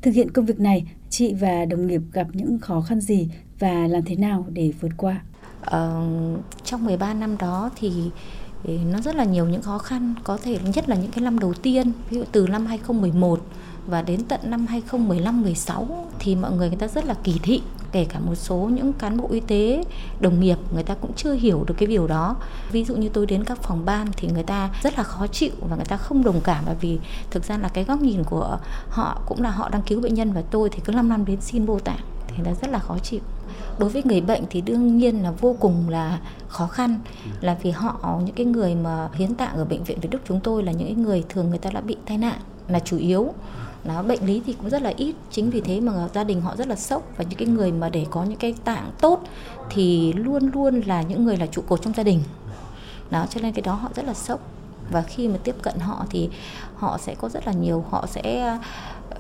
Thực 0.02 0.10
hiện 0.14 0.30
công 0.30 0.46
việc 0.46 0.60
này, 0.60 0.86
chị 1.10 1.34
và 1.34 1.64
đồng 1.64 1.86
nghiệp 1.86 2.00
gặp 2.12 2.26
những 2.32 2.58
khó 2.58 2.80
khăn 2.80 3.00
gì 3.00 3.28
và 3.58 3.86
làm 3.86 4.02
thế 4.02 4.16
nào 4.16 4.46
để 4.48 4.72
vượt 4.80 4.92
qua? 4.96 5.20
Uh, 5.66 6.40
trong 6.64 6.84
13 6.84 7.14
năm 7.14 7.38
đó 7.38 7.70
thì 7.76 8.10
ừ, 8.64 8.72
nó 8.92 9.00
rất 9.00 9.14
là 9.14 9.24
nhiều 9.24 9.46
những 9.46 9.62
khó 9.62 9.78
khăn 9.78 10.14
có 10.24 10.38
thể 10.42 10.58
nhất 10.74 10.88
là 10.88 10.96
những 10.96 11.10
cái 11.10 11.24
năm 11.24 11.38
đầu 11.38 11.54
tiên 11.54 11.92
ví 12.10 12.18
dụ 12.18 12.24
từ 12.32 12.46
năm 12.46 12.66
2011 12.66 13.40
và 13.86 14.02
đến 14.02 14.24
tận 14.24 14.40
năm 14.44 14.66
2015 14.66 15.42
16 15.42 16.06
thì 16.18 16.34
mọi 16.34 16.52
người 16.52 16.68
người 16.68 16.78
ta 16.78 16.88
rất 16.88 17.04
là 17.04 17.14
kỳ 17.24 17.40
thị 17.42 17.62
kể 17.92 18.06
cả 18.08 18.18
một 18.18 18.34
số 18.34 18.56
những 18.56 18.92
cán 18.92 19.16
bộ 19.16 19.28
y 19.30 19.40
tế 19.40 19.84
đồng 20.20 20.40
nghiệp 20.40 20.58
người 20.74 20.82
ta 20.82 20.94
cũng 20.94 21.12
chưa 21.16 21.32
hiểu 21.32 21.64
được 21.66 21.74
cái 21.78 21.86
điều 21.86 22.06
đó. 22.06 22.36
Ví 22.72 22.84
dụ 22.84 22.96
như 22.96 23.08
tôi 23.08 23.26
đến 23.26 23.44
các 23.44 23.62
phòng 23.62 23.84
ban 23.84 24.06
thì 24.16 24.28
người 24.28 24.42
ta 24.42 24.70
rất 24.82 24.98
là 24.98 25.02
khó 25.02 25.26
chịu 25.26 25.50
và 25.68 25.76
người 25.76 25.84
ta 25.84 25.96
không 25.96 26.24
đồng 26.24 26.40
cảm 26.40 26.64
bởi 26.66 26.74
vì 26.80 26.98
thực 27.30 27.44
ra 27.44 27.58
là 27.58 27.68
cái 27.68 27.84
góc 27.84 28.00
nhìn 28.00 28.24
của 28.24 28.58
họ 28.88 29.20
cũng 29.26 29.42
là 29.42 29.50
họ 29.50 29.68
đang 29.68 29.82
cứu 29.82 30.00
bệnh 30.00 30.14
nhân 30.14 30.32
và 30.32 30.42
tôi 30.50 30.70
thì 30.70 30.80
cứ 30.84 30.92
5 30.92 31.08
năm 31.08 31.24
đến 31.24 31.40
xin 31.40 31.66
mô 31.66 31.78
tạng 31.78 32.00
thì 32.28 32.36
nó 32.44 32.50
rất 32.62 32.70
là 32.70 32.78
khó 32.78 32.98
chịu 32.98 33.20
đối 33.78 33.90
với 33.90 34.02
người 34.04 34.20
bệnh 34.20 34.44
thì 34.50 34.60
đương 34.60 34.98
nhiên 34.98 35.22
là 35.22 35.30
vô 35.30 35.56
cùng 35.60 35.88
là 35.88 36.18
khó 36.48 36.66
khăn. 36.66 36.98
Là 37.40 37.56
vì 37.62 37.70
họ 37.70 38.20
những 38.24 38.34
cái 38.34 38.46
người 38.46 38.74
mà 38.74 39.08
hiến 39.14 39.34
tạng 39.34 39.56
ở 39.56 39.64
bệnh 39.64 39.84
viện 39.84 40.00
Việt 40.00 40.08
Đức 40.10 40.18
chúng 40.28 40.40
tôi 40.40 40.62
là 40.62 40.72
những 40.72 41.02
người 41.02 41.24
thường 41.28 41.48
người 41.50 41.58
ta 41.58 41.70
đã 41.70 41.80
bị 41.80 41.96
tai 42.06 42.18
nạn 42.18 42.38
là 42.68 42.78
chủ 42.78 42.98
yếu. 42.98 43.32
Nó 43.84 44.02
bệnh 44.02 44.26
lý 44.26 44.42
thì 44.46 44.52
cũng 44.52 44.70
rất 44.70 44.82
là 44.82 44.92
ít 44.96 45.14
chính 45.30 45.50
vì 45.50 45.60
thế 45.60 45.80
mà 45.80 46.08
gia 46.14 46.24
đình 46.24 46.40
họ 46.40 46.56
rất 46.56 46.66
là 46.66 46.76
sốc. 46.76 47.02
Và 47.16 47.24
những 47.28 47.38
cái 47.38 47.48
người 47.48 47.72
mà 47.72 47.88
để 47.88 48.06
có 48.10 48.24
những 48.24 48.38
cái 48.38 48.54
tạng 48.64 48.90
tốt 49.00 49.22
thì 49.70 50.12
luôn 50.12 50.50
luôn 50.54 50.80
là 50.80 51.02
những 51.02 51.24
người 51.24 51.36
là 51.36 51.46
trụ 51.46 51.62
cột 51.68 51.82
trong 51.82 51.92
gia 51.96 52.02
đình. 52.02 52.20
Đó 53.10 53.26
cho 53.30 53.40
nên 53.40 53.52
cái 53.52 53.62
đó 53.62 53.74
họ 53.74 53.88
rất 53.94 54.04
là 54.04 54.14
sốc. 54.14 54.40
Và 54.90 55.02
khi 55.02 55.28
mà 55.28 55.38
tiếp 55.44 55.54
cận 55.62 55.78
họ 55.78 56.06
thì 56.10 56.28
họ 56.74 56.98
sẽ 56.98 57.14
có 57.14 57.28
rất 57.28 57.46
là 57.46 57.52
nhiều 57.52 57.84
họ 57.90 58.06
sẽ 58.06 58.58
uh, 59.10 59.18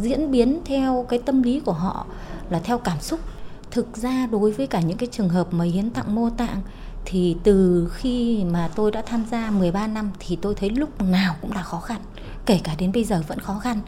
diễn 0.00 0.30
biến 0.30 0.60
theo 0.64 1.06
cái 1.08 1.18
tâm 1.18 1.42
lý 1.42 1.60
của 1.60 1.72
họ 1.72 2.06
là 2.50 2.58
theo 2.58 2.78
cảm 2.78 3.00
xúc 3.00 3.20
thực 3.70 3.96
ra 3.96 4.26
đối 4.26 4.52
với 4.52 4.66
cả 4.66 4.80
những 4.80 4.98
cái 4.98 5.08
trường 5.12 5.28
hợp 5.28 5.52
mà 5.52 5.64
hiến 5.64 5.90
tặng 5.90 6.14
mô 6.14 6.30
tạng 6.30 6.62
thì 7.04 7.36
từ 7.44 7.88
khi 7.94 8.44
mà 8.44 8.68
tôi 8.74 8.90
đã 8.90 9.02
tham 9.02 9.24
gia 9.30 9.50
13 9.50 9.86
năm 9.86 10.10
thì 10.18 10.38
tôi 10.42 10.54
thấy 10.54 10.70
lúc 10.70 11.02
nào 11.02 11.34
cũng 11.40 11.52
là 11.52 11.62
khó 11.62 11.80
khăn, 11.80 12.00
kể 12.46 12.60
cả 12.64 12.74
đến 12.78 12.92
bây 12.92 13.04
giờ 13.04 13.22
vẫn 13.28 13.38
khó 13.38 13.58
khăn. 13.58 13.80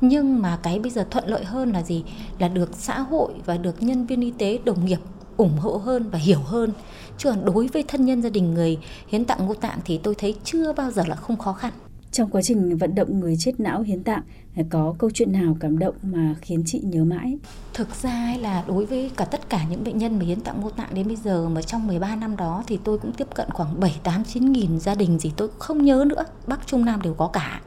Nhưng 0.00 0.42
mà 0.42 0.58
cái 0.62 0.78
bây 0.78 0.90
giờ 0.90 1.06
thuận 1.10 1.28
lợi 1.28 1.44
hơn 1.44 1.72
là 1.72 1.82
gì? 1.82 2.04
Là 2.38 2.48
được 2.48 2.70
xã 2.72 3.00
hội 3.00 3.32
và 3.46 3.56
được 3.56 3.82
nhân 3.82 4.06
viên 4.06 4.20
y 4.20 4.30
tế, 4.38 4.58
đồng 4.64 4.84
nghiệp 4.84 5.00
ủng 5.36 5.58
hộ 5.58 5.76
hơn 5.76 6.10
và 6.10 6.18
hiểu 6.18 6.40
hơn. 6.40 6.72
Chứ 7.18 7.30
còn 7.30 7.44
đối 7.44 7.66
với 7.66 7.82
thân 7.88 8.04
nhân 8.04 8.22
gia 8.22 8.30
đình 8.30 8.54
người 8.54 8.78
hiến 9.08 9.24
tặng 9.24 9.46
mô 9.46 9.54
tạng 9.54 9.78
thì 9.84 9.98
tôi 9.98 10.14
thấy 10.14 10.34
chưa 10.44 10.72
bao 10.72 10.90
giờ 10.90 11.02
là 11.06 11.14
không 11.14 11.36
khó 11.36 11.52
khăn 11.52 11.72
trong 12.12 12.30
quá 12.30 12.42
trình 12.42 12.76
vận 12.76 12.94
động 12.94 13.20
người 13.20 13.36
chết 13.36 13.60
não 13.60 13.82
hiến 13.82 14.02
tạng 14.02 14.22
có 14.70 14.94
câu 14.98 15.10
chuyện 15.14 15.32
nào 15.32 15.56
cảm 15.60 15.78
động 15.78 15.94
mà 16.02 16.34
khiến 16.40 16.62
chị 16.66 16.80
nhớ 16.84 17.04
mãi? 17.04 17.38
Thực 17.74 18.02
ra 18.02 18.36
là 18.40 18.64
đối 18.68 18.86
với 18.86 19.10
cả 19.16 19.24
tất 19.24 19.48
cả 19.48 19.64
những 19.70 19.84
bệnh 19.84 19.98
nhân 19.98 20.18
mà 20.18 20.24
hiến 20.24 20.40
tặng 20.40 20.62
mô 20.62 20.70
tạng 20.70 20.94
đến 20.94 21.06
bây 21.06 21.16
giờ 21.16 21.48
mà 21.48 21.62
trong 21.62 21.86
13 21.86 22.16
năm 22.16 22.36
đó 22.36 22.64
thì 22.66 22.78
tôi 22.84 22.98
cũng 22.98 23.12
tiếp 23.12 23.26
cận 23.34 23.50
khoảng 23.50 23.80
7 23.80 24.00
8 24.02 24.24
9 24.24 24.52
nghìn 24.52 24.80
gia 24.80 24.94
đình 24.94 25.18
gì 25.18 25.32
tôi 25.36 25.48
không 25.58 25.84
nhớ 25.84 26.04
nữa. 26.06 26.24
Bắc 26.46 26.66
Trung 26.66 26.84
Nam 26.84 27.02
đều 27.02 27.14
có 27.14 27.26
cả. 27.26 27.60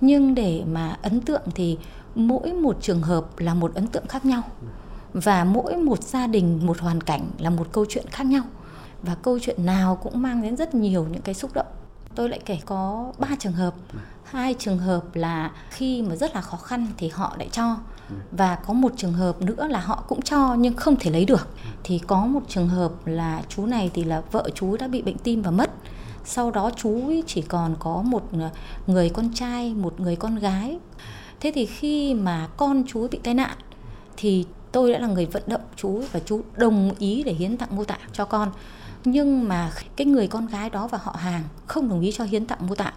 Nhưng 0.00 0.34
để 0.34 0.62
mà 0.72 0.98
ấn 1.02 1.20
tượng 1.20 1.42
thì 1.54 1.78
mỗi 2.14 2.52
một 2.52 2.76
trường 2.80 3.02
hợp 3.02 3.38
là 3.38 3.54
một 3.54 3.74
ấn 3.74 3.86
tượng 3.86 4.06
khác 4.06 4.24
nhau. 4.24 4.42
Và 5.12 5.44
mỗi 5.44 5.76
một 5.76 6.02
gia 6.02 6.26
đình, 6.26 6.66
một 6.66 6.78
hoàn 6.78 7.00
cảnh 7.00 7.30
là 7.38 7.50
một 7.50 7.68
câu 7.72 7.84
chuyện 7.88 8.04
khác 8.10 8.26
nhau. 8.26 8.42
Và 9.02 9.14
câu 9.14 9.38
chuyện 9.38 9.66
nào 9.66 9.96
cũng 9.96 10.22
mang 10.22 10.42
đến 10.42 10.56
rất 10.56 10.74
nhiều 10.74 11.06
những 11.12 11.22
cái 11.22 11.34
xúc 11.34 11.50
động 11.54 11.66
tôi 12.16 12.28
lại 12.28 12.40
kể 12.44 12.58
có 12.66 13.12
3 13.18 13.28
trường 13.38 13.52
hợp. 13.52 13.74
Hai 14.24 14.54
trường 14.54 14.78
hợp 14.78 15.02
là 15.14 15.50
khi 15.70 16.02
mà 16.02 16.16
rất 16.16 16.34
là 16.34 16.40
khó 16.40 16.56
khăn 16.56 16.86
thì 16.96 17.08
họ 17.08 17.36
lại 17.38 17.48
cho. 17.52 17.76
Và 18.30 18.54
có 18.54 18.72
một 18.74 18.92
trường 18.96 19.12
hợp 19.12 19.42
nữa 19.42 19.68
là 19.68 19.80
họ 19.80 20.04
cũng 20.08 20.22
cho 20.22 20.54
nhưng 20.54 20.74
không 20.74 20.96
thể 20.96 21.10
lấy 21.10 21.24
được. 21.24 21.48
Thì 21.84 21.98
có 21.98 22.26
một 22.26 22.40
trường 22.48 22.68
hợp 22.68 22.92
là 23.06 23.42
chú 23.48 23.66
này 23.66 23.90
thì 23.94 24.04
là 24.04 24.22
vợ 24.32 24.48
chú 24.54 24.76
đã 24.76 24.88
bị 24.88 25.02
bệnh 25.02 25.18
tim 25.18 25.42
và 25.42 25.50
mất. 25.50 25.70
Sau 26.24 26.50
đó 26.50 26.70
chú 26.76 27.00
chỉ 27.26 27.42
còn 27.42 27.76
có 27.78 28.02
một 28.02 28.28
người 28.86 29.08
con 29.08 29.30
trai 29.34 29.74
một 29.74 30.00
người 30.00 30.16
con 30.16 30.36
gái. 30.36 30.78
Thế 31.40 31.52
thì 31.54 31.66
khi 31.66 32.14
mà 32.14 32.48
con 32.56 32.82
chú 32.86 33.08
bị 33.08 33.20
tai 33.22 33.34
nạn 33.34 33.56
thì 34.16 34.46
tôi 34.72 34.92
đã 34.92 34.98
là 34.98 35.06
người 35.06 35.26
vận 35.26 35.42
động 35.46 35.60
chú 35.76 36.02
và 36.12 36.20
chú 36.20 36.40
đồng 36.56 36.90
ý 36.98 37.22
để 37.22 37.32
hiến 37.32 37.56
tặng 37.56 37.76
mô 37.76 37.84
tạng 37.84 38.00
cho 38.12 38.24
con 38.24 38.50
nhưng 39.06 39.48
mà 39.48 39.72
cái 39.96 40.06
người 40.06 40.26
con 40.26 40.46
gái 40.46 40.70
đó 40.70 40.86
và 40.86 40.98
họ 41.02 41.16
hàng 41.18 41.42
không 41.66 41.88
đồng 41.88 42.00
ý 42.00 42.12
cho 42.12 42.24
hiến 42.24 42.46
tặng 42.46 42.66
mô 42.68 42.74
tạng. 42.74 42.94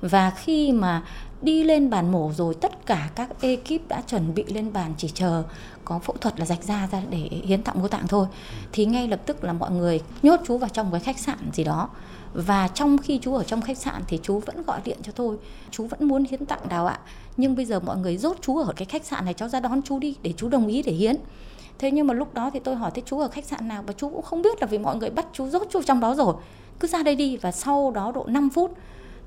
Và 0.00 0.30
khi 0.30 0.72
mà 0.72 1.02
đi 1.42 1.64
lên 1.64 1.90
bàn 1.90 2.12
mổ 2.12 2.32
rồi, 2.36 2.54
tất 2.54 2.86
cả 2.86 3.10
các 3.14 3.40
ekip 3.40 3.88
đã 3.88 4.02
chuẩn 4.06 4.34
bị 4.34 4.44
lên 4.48 4.72
bàn 4.72 4.94
chỉ 4.98 5.08
chờ 5.14 5.42
có 5.84 5.98
phẫu 5.98 6.16
thuật 6.20 6.40
là 6.40 6.46
rạch 6.46 6.62
da 6.62 6.88
ra 6.92 7.02
để 7.10 7.18
hiến 7.18 7.62
tặng 7.62 7.82
mô 7.82 7.88
tạng 7.88 8.06
thôi. 8.08 8.26
Thì 8.72 8.86
ngay 8.86 9.08
lập 9.08 9.20
tức 9.26 9.44
là 9.44 9.52
mọi 9.52 9.70
người 9.70 10.00
nhốt 10.22 10.40
chú 10.46 10.58
vào 10.58 10.70
trong 10.72 10.90
cái 10.90 11.00
khách 11.00 11.18
sạn 11.18 11.38
gì 11.52 11.64
đó. 11.64 11.88
Và 12.34 12.68
trong 12.68 12.98
khi 12.98 13.18
chú 13.22 13.34
ở 13.34 13.44
trong 13.44 13.62
khách 13.62 13.78
sạn 13.78 14.02
thì 14.08 14.18
chú 14.22 14.38
vẫn 14.38 14.62
gọi 14.62 14.80
điện 14.84 14.98
cho 15.02 15.12
tôi. 15.12 15.36
Chú 15.70 15.86
vẫn 15.86 16.08
muốn 16.08 16.24
hiến 16.30 16.46
tặng 16.46 16.68
đào 16.68 16.86
ạ. 16.86 16.98
Nhưng 17.36 17.56
bây 17.56 17.64
giờ 17.64 17.80
mọi 17.80 17.96
người 17.96 18.16
rốt 18.16 18.36
chú 18.40 18.58
ở 18.58 18.72
cái 18.76 18.86
khách 18.86 19.04
sạn 19.04 19.24
này 19.24 19.34
cháu 19.34 19.48
ra 19.48 19.60
đón 19.60 19.82
chú 19.82 19.98
đi 19.98 20.16
để 20.22 20.32
chú 20.36 20.48
đồng 20.48 20.66
ý 20.66 20.82
để 20.82 20.92
hiến 20.92 21.16
thế 21.78 21.90
nhưng 21.90 22.06
mà 22.06 22.14
lúc 22.14 22.34
đó 22.34 22.50
thì 22.52 22.60
tôi 22.60 22.74
hỏi, 22.74 22.90
thế 22.94 23.02
chú 23.06 23.18
ở 23.18 23.28
khách 23.28 23.44
sạn 23.44 23.68
nào? 23.68 23.82
Và 23.86 23.92
chú 23.92 24.08
cũng 24.08 24.22
không 24.22 24.42
biết 24.42 24.60
là 24.60 24.66
vì 24.66 24.78
mọi 24.78 24.96
người 24.96 25.10
bắt 25.10 25.26
chú 25.32 25.48
rốt 25.48 25.62
chú 25.70 25.82
trong 25.82 26.00
đó 26.00 26.14
rồi. 26.14 26.34
Cứ 26.80 26.88
ra 26.88 27.02
đây 27.02 27.16
đi 27.16 27.36
và 27.36 27.52
sau 27.52 27.90
đó 27.90 28.12
độ 28.12 28.24
5 28.26 28.50
phút 28.50 28.74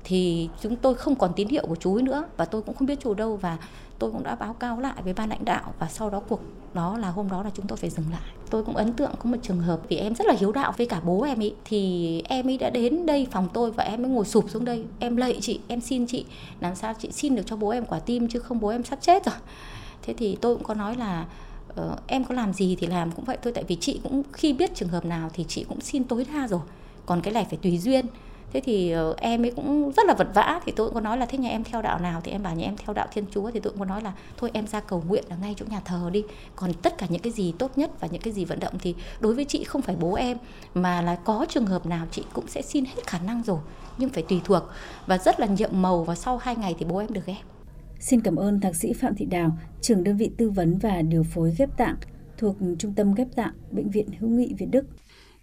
thì 0.04 0.48
chúng 0.62 0.76
tôi 0.76 0.94
không 0.94 1.14
còn 1.14 1.32
tín 1.36 1.48
hiệu 1.48 1.66
của 1.66 1.76
chú 1.76 1.96
ấy 1.96 2.02
nữa 2.02 2.24
và 2.36 2.44
tôi 2.44 2.62
cũng 2.62 2.74
không 2.74 2.86
biết 2.86 3.00
chú 3.00 3.14
đâu 3.14 3.36
và 3.36 3.58
tôi 3.98 4.12
cũng 4.12 4.22
đã 4.22 4.34
báo 4.34 4.52
cáo 4.52 4.80
lại 4.80 4.94
với 5.04 5.12
ban 5.12 5.28
lãnh 5.28 5.44
đạo 5.44 5.74
và 5.78 5.88
sau 5.88 6.10
đó 6.10 6.22
cuộc 6.28 6.40
đó 6.74 6.98
là 6.98 7.10
hôm 7.10 7.30
đó 7.30 7.42
là 7.42 7.50
chúng 7.54 7.66
tôi 7.66 7.76
phải 7.76 7.90
dừng 7.90 8.06
lại. 8.12 8.30
Tôi 8.50 8.64
cũng 8.64 8.76
ấn 8.76 8.92
tượng 8.92 9.10
có 9.18 9.30
một 9.30 9.36
trường 9.42 9.58
hợp 9.58 9.80
vì 9.88 9.96
em 9.96 10.14
rất 10.14 10.26
là 10.26 10.34
hiếu 10.38 10.52
đạo 10.52 10.72
với 10.76 10.86
cả 10.86 11.00
bố 11.04 11.22
em 11.22 11.38
ý 11.38 11.52
thì 11.64 12.22
em 12.28 12.48
ấy 12.48 12.58
đã 12.58 12.70
đến 12.70 13.06
đây 13.06 13.26
phòng 13.30 13.48
tôi 13.52 13.70
và 13.70 13.84
em 13.84 14.02
mới 14.02 14.10
ngồi 14.10 14.24
sụp 14.24 14.50
xuống 14.50 14.64
đây. 14.64 14.84
Em 14.98 15.16
lạy 15.16 15.38
chị, 15.40 15.60
em 15.68 15.80
xin 15.80 16.06
chị, 16.06 16.24
làm 16.60 16.74
sao 16.74 16.94
chị 16.98 17.12
xin 17.12 17.36
được 17.36 17.42
cho 17.46 17.56
bố 17.56 17.68
em 17.68 17.86
quả 17.86 17.98
tim 17.98 18.28
chứ 18.28 18.38
không 18.38 18.60
bố 18.60 18.68
em 18.68 18.84
sắp 18.84 18.98
chết 19.02 19.24
rồi. 19.24 19.34
Thế 20.02 20.14
thì 20.16 20.36
tôi 20.40 20.54
cũng 20.54 20.64
có 20.64 20.74
nói 20.74 20.96
là 20.96 21.26
uh, 21.80 22.06
em 22.06 22.24
có 22.24 22.34
làm 22.34 22.52
gì 22.52 22.76
thì 22.80 22.86
làm 22.86 23.12
cũng 23.12 23.24
vậy 23.24 23.38
thôi 23.42 23.52
tại 23.52 23.64
vì 23.68 23.76
chị 23.80 24.00
cũng 24.02 24.22
khi 24.32 24.52
biết 24.52 24.74
trường 24.74 24.88
hợp 24.88 25.04
nào 25.04 25.30
thì 25.32 25.44
chị 25.48 25.64
cũng 25.68 25.80
xin 25.80 26.04
tối 26.04 26.26
đa 26.34 26.48
rồi 26.48 26.60
còn 27.06 27.20
cái 27.20 27.34
này 27.34 27.46
phải 27.50 27.58
tùy 27.62 27.78
duyên. 27.78 28.06
Thế 28.52 28.60
thì 28.60 28.94
uh, 29.10 29.16
em 29.16 29.44
ấy 29.44 29.52
cũng 29.56 29.92
rất 29.96 30.06
là 30.06 30.14
vật 30.14 30.28
vã 30.34 30.60
thì 30.64 30.72
tôi 30.76 30.86
cũng 30.86 30.94
có 30.94 31.00
nói 31.00 31.18
là 31.18 31.26
thế 31.26 31.38
nhà 31.38 31.48
em 31.48 31.64
theo 31.64 31.82
đạo 31.82 31.98
nào 31.98 32.20
thì 32.24 32.32
em 32.32 32.42
bảo 32.42 32.54
nhà 32.54 32.64
em 32.64 32.76
theo 32.76 32.94
đạo 32.94 33.06
thiên 33.12 33.24
chúa. 33.30 33.50
Thì 33.50 33.60
tôi 33.60 33.70
cũng 33.70 33.80
có 33.80 33.84
nói 33.84 34.02
là 34.02 34.12
thôi 34.36 34.50
em 34.52 34.66
ra 34.66 34.80
cầu 34.80 35.02
nguyện 35.08 35.24
ở 35.30 35.36
ngay 35.42 35.54
chỗ 35.58 35.66
nhà 35.68 35.80
thờ 35.80 36.10
đi 36.12 36.24
còn 36.56 36.72
tất 36.72 36.98
cả 36.98 37.06
những 37.10 37.22
cái 37.22 37.32
gì 37.32 37.52
tốt 37.58 37.78
nhất 37.78 37.90
và 38.00 38.08
những 38.10 38.22
cái 38.22 38.32
gì 38.32 38.44
vận 38.44 38.60
động 38.60 38.74
thì 38.78 38.94
đối 39.20 39.34
với 39.34 39.44
chị 39.44 39.64
không 39.64 39.82
phải 39.82 39.96
bố 39.96 40.14
em 40.14 40.38
mà 40.74 41.02
là 41.02 41.14
có 41.14 41.46
trường 41.48 41.66
hợp 41.66 41.86
nào 41.86 42.06
chị 42.10 42.24
cũng 42.32 42.48
sẽ 42.48 42.62
xin 42.62 42.84
hết 42.84 43.06
khả 43.06 43.18
năng 43.18 43.42
rồi 43.42 43.58
nhưng 43.98 44.10
phải 44.10 44.22
tùy 44.22 44.40
thuộc. 44.44 44.62
Và 45.06 45.18
rất 45.18 45.40
là 45.40 45.46
nhiệm 45.46 45.70
màu 45.72 46.04
và 46.04 46.14
sau 46.14 46.38
hai 46.38 46.56
ngày 46.56 46.74
thì 46.78 46.84
bố 46.84 46.98
em 46.98 47.12
được 47.12 47.26
ghép. 47.26 47.55
Xin 48.00 48.20
cảm 48.20 48.36
ơn 48.36 48.60
thạc 48.60 48.76
sĩ 48.76 48.92
Phạm 48.92 49.14
Thị 49.14 49.24
Đào, 49.24 49.58
trưởng 49.80 50.04
đơn 50.04 50.16
vị 50.16 50.30
tư 50.38 50.50
vấn 50.50 50.78
và 50.78 51.02
điều 51.02 51.22
phối 51.22 51.54
ghép 51.58 51.76
tạng 51.76 51.96
thuộc 52.38 52.56
Trung 52.78 52.94
tâm 52.94 53.14
ghép 53.14 53.28
tạng 53.36 53.54
Bệnh 53.70 53.90
viện 53.90 54.08
Hữu 54.18 54.30
nghị 54.30 54.54
Việt 54.58 54.66
Đức. 54.70 54.86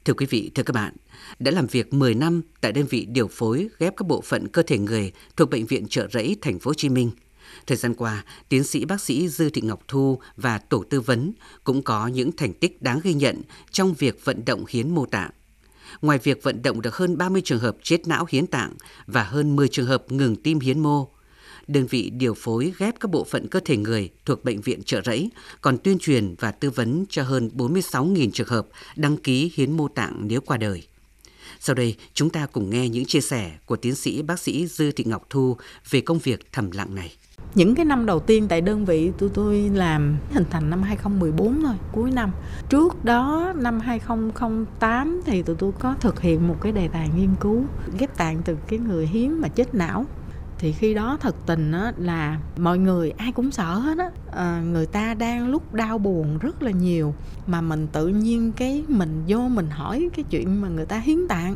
Thưa 0.06 0.14
quý 0.14 0.26
vị, 0.26 0.52
thưa 0.56 0.64
các 0.64 0.74
bạn, 0.74 0.94
đã 1.40 1.52
làm 1.52 1.68
việc 1.68 1.94
10 1.94 2.16
năm 2.16 2.42
tại 2.62 2.72
đơn 2.72 2.86
vị 2.90 3.06
điều 3.06 3.28
phối 3.28 3.70
ghép 3.80 3.94
các 3.98 4.08
bộ 4.08 4.22
phận 4.22 4.48
cơ 4.48 4.64
thể 4.64 4.78
người 4.78 5.12
thuộc 5.38 5.50
bệnh 5.50 5.66
viện 5.66 5.88
Trợ 5.88 6.08
Rẫy 6.12 6.36
thành 6.42 6.60
phố 6.60 6.70
Hồ 6.70 6.74
Chí 6.74 6.90
Minh. 6.90 7.12
Thời 7.68 7.78
gian 7.78 7.94
qua, 7.94 8.24
tiến 8.50 8.64
sĩ 8.64 8.86
bác 8.86 9.02
sĩ 9.02 9.30
Dư 9.30 9.50
Thị 9.50 9.62
Ngọc 9.62 9.84
Thu 9.88 10.20
và 10.38 10.58
tổ 10.58 10.84
tư 10.90 11.02
vấn 11.02 11.32
cũng 11.64 11.82
có 11.82 12.08
những 12.08 12.32
thành 12.32 12.54
tích 12.54 12.82
đáng 12.82 13.00
ghi 13.04 13.14
nhận 13.14 13.42
trong 13.72 13.94
việc 13.94 14.26
vận 14.26 14.46
động 14.46 14.64
hiến 14.70 14.90
mô 14.90 15.06
tạng. 15.06 15.32
Ngoài 16.02 16.20
việc 16.24 16.44
vận 16.44 16.62
động 16.62 16.82
được 16.82 16.96
hơn 16.96 17.18
30 17.18 17.42
trường 17.46 17.60
hợp 17.60 17.78
chết 17.84 18.08
não 18.08 18.26
hiến 18.30 18.48
tạng 18.48 18.74
và 19.06 19.24
hơn 19.24 19.56
10 19.56 19.68
trường 19.68 19.86
hợp 19.86 20.12
ngừng 20.12 20.36
tim 20.36 20.60
hiến 20.60 20.80
mô, 20.80 21.08
đơn 21.68 21.86
vị 21.86 22.10
điều 22.10 22.34
phối 22.34 22.74
ghép 22.78 23.00
các 23.00 23.12
bộ 23.12 23.24
phận 23.24 23.48
cơ 23.48 23.60
thể 23.66 23.78
người 23.78 24.10
thuộc 24.26 24.44
Bệnh 24.44 24.62
viện 24.62 24.84
Trợ 24.84 25.02
Rẫy 25.06 25.30
còn 25.62 25.78
tuyên 25.78 26.00
truyền 26.00 26.36
và 26.40 26.52
tư 26.52 26.70
vấn 26.70 27.06
cho 27.10 27.24
hơn 27.24 27.50
46.000 27.56 28.32
trường 28.32 28.48
hợp 28.48 28.68
đăng 28.96 29.18
ký 29.18 29.52
hiến 29.56 29.72
mô 29.72 29.88
tạng 29.88 30.28
nếu 30.28 30.42
qua 30.42 30.58
đời. 30.58 30.84
Sau 31.60 31.74
đây, 31.74 31.96
chúng 32.14 32.30
ta 32.30 32.46
cùng 32.46 32.70
nghe 32.70 32.90
những 32.90 33.06
chia 33.06 33.22
sẻ 33.22 33.52
của 33.66 33.76
tiến 33.76 33.96
sĩ 33.96 34.22
bác 34.22 34.40
sĩ 34.40 34.68
Dư 34.68 34.92
Thị 34.92 35.04
Ngọc 35.04 35.26
Thu 35.30 35.58
về 35.90 36.02
công 36.02 36.20
việc 36.20 36.52
thầm 36.52 36.72
lặng 36.72 36.96
này. 36.96 37.12
Những 37.56 37.76
cái 37.76 37.86
năm 37.86 38.06
đầu 38.06 38.20
tiên 38.20 38.48
tại 38.48 38.62
đơn 38.62 38.86
vị 38.86 39.12
tụi 39.18 39.30
tôi 39.30 39.70
làm 39.74 40.18
hình 40.32 40.46
thành 40.50 40.70
năm 40.70 40.82
2014 40.82 41.62
thôi, 41.62 41.76
cuối 41.92 42.12
năm. 42.12 42.32
Trước 42.70 43.06
đó 43.06 43.54
năm 43.56 43.80
2008 43.80 45.22
thì 45.26 45.44
tụi 45.44 45.56
tôi 45.56 45.72
có 45.80 45.96
thực 46.00 46.22
hiện 46.22 46.48
một 46.48 46.56
cái 46.62 46.72
đề 46.72 46.88
tài 46.88 47.10
nghiên 47.18 47.36
cứu 47.40 47.66
ghép 48.00 48.18
tạng 48.18 48.42
từ 48.46 48.58
cái 48.68 48.80
người 48.80 49.08
hiến 49.08 49.32
mà 49.32 49.48
chết 49.48 49.76
não 49.76 50.06
thì 50.60 50.72
khi 50.72 50.94
đó 50.94 51.18
thật 51.22 51.36
tình 51.46 51.72
á, 51.72 51.94
là 51.98 52.40
mọi 52.58 52.78
người 52.78 53.12
ai 53.12 53.32
cũng 53.32 53.52
sợ 53.52 53.76
hết 53.76 53.98
á. 53.98 54.10
À, 54.32 54.62
người 54.62 54.86
ta 54.86 55.14
đang 55.14 55.50
lúc 55.50 55.74
đau 55.74 55.98
buồn 55.98 56.38
rất 56.38 56.64
là 56.64 56.72
nhiều 56.72 57.14
mà 57.48 57.62
mình 57.62 57.88
tự 57.88 58.08
nhiên 58.08 58.52
cái 58.52 58.84
mình 58.88 59.24
vô 59.28 59.40
mình 59.40 59.70
hỏi 59.70 60.10
cái 60.16 60.26
chuyện 60.30 60.62
mà 60.62 60.68
người 60.68 60.86
ta 60.86 61.00
hiến 61.00 61.28
tạng. 61.28 61.56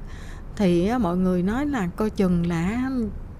Thì 0.56 0.88
á, 0.88 0.98
mọi 0.98 1.18
người 1.18 1.44
nói 1.44 1.66
là 1.66 1.88
coi 1.88 2.10
chừng 2.10 2.48
là 2.48 2.90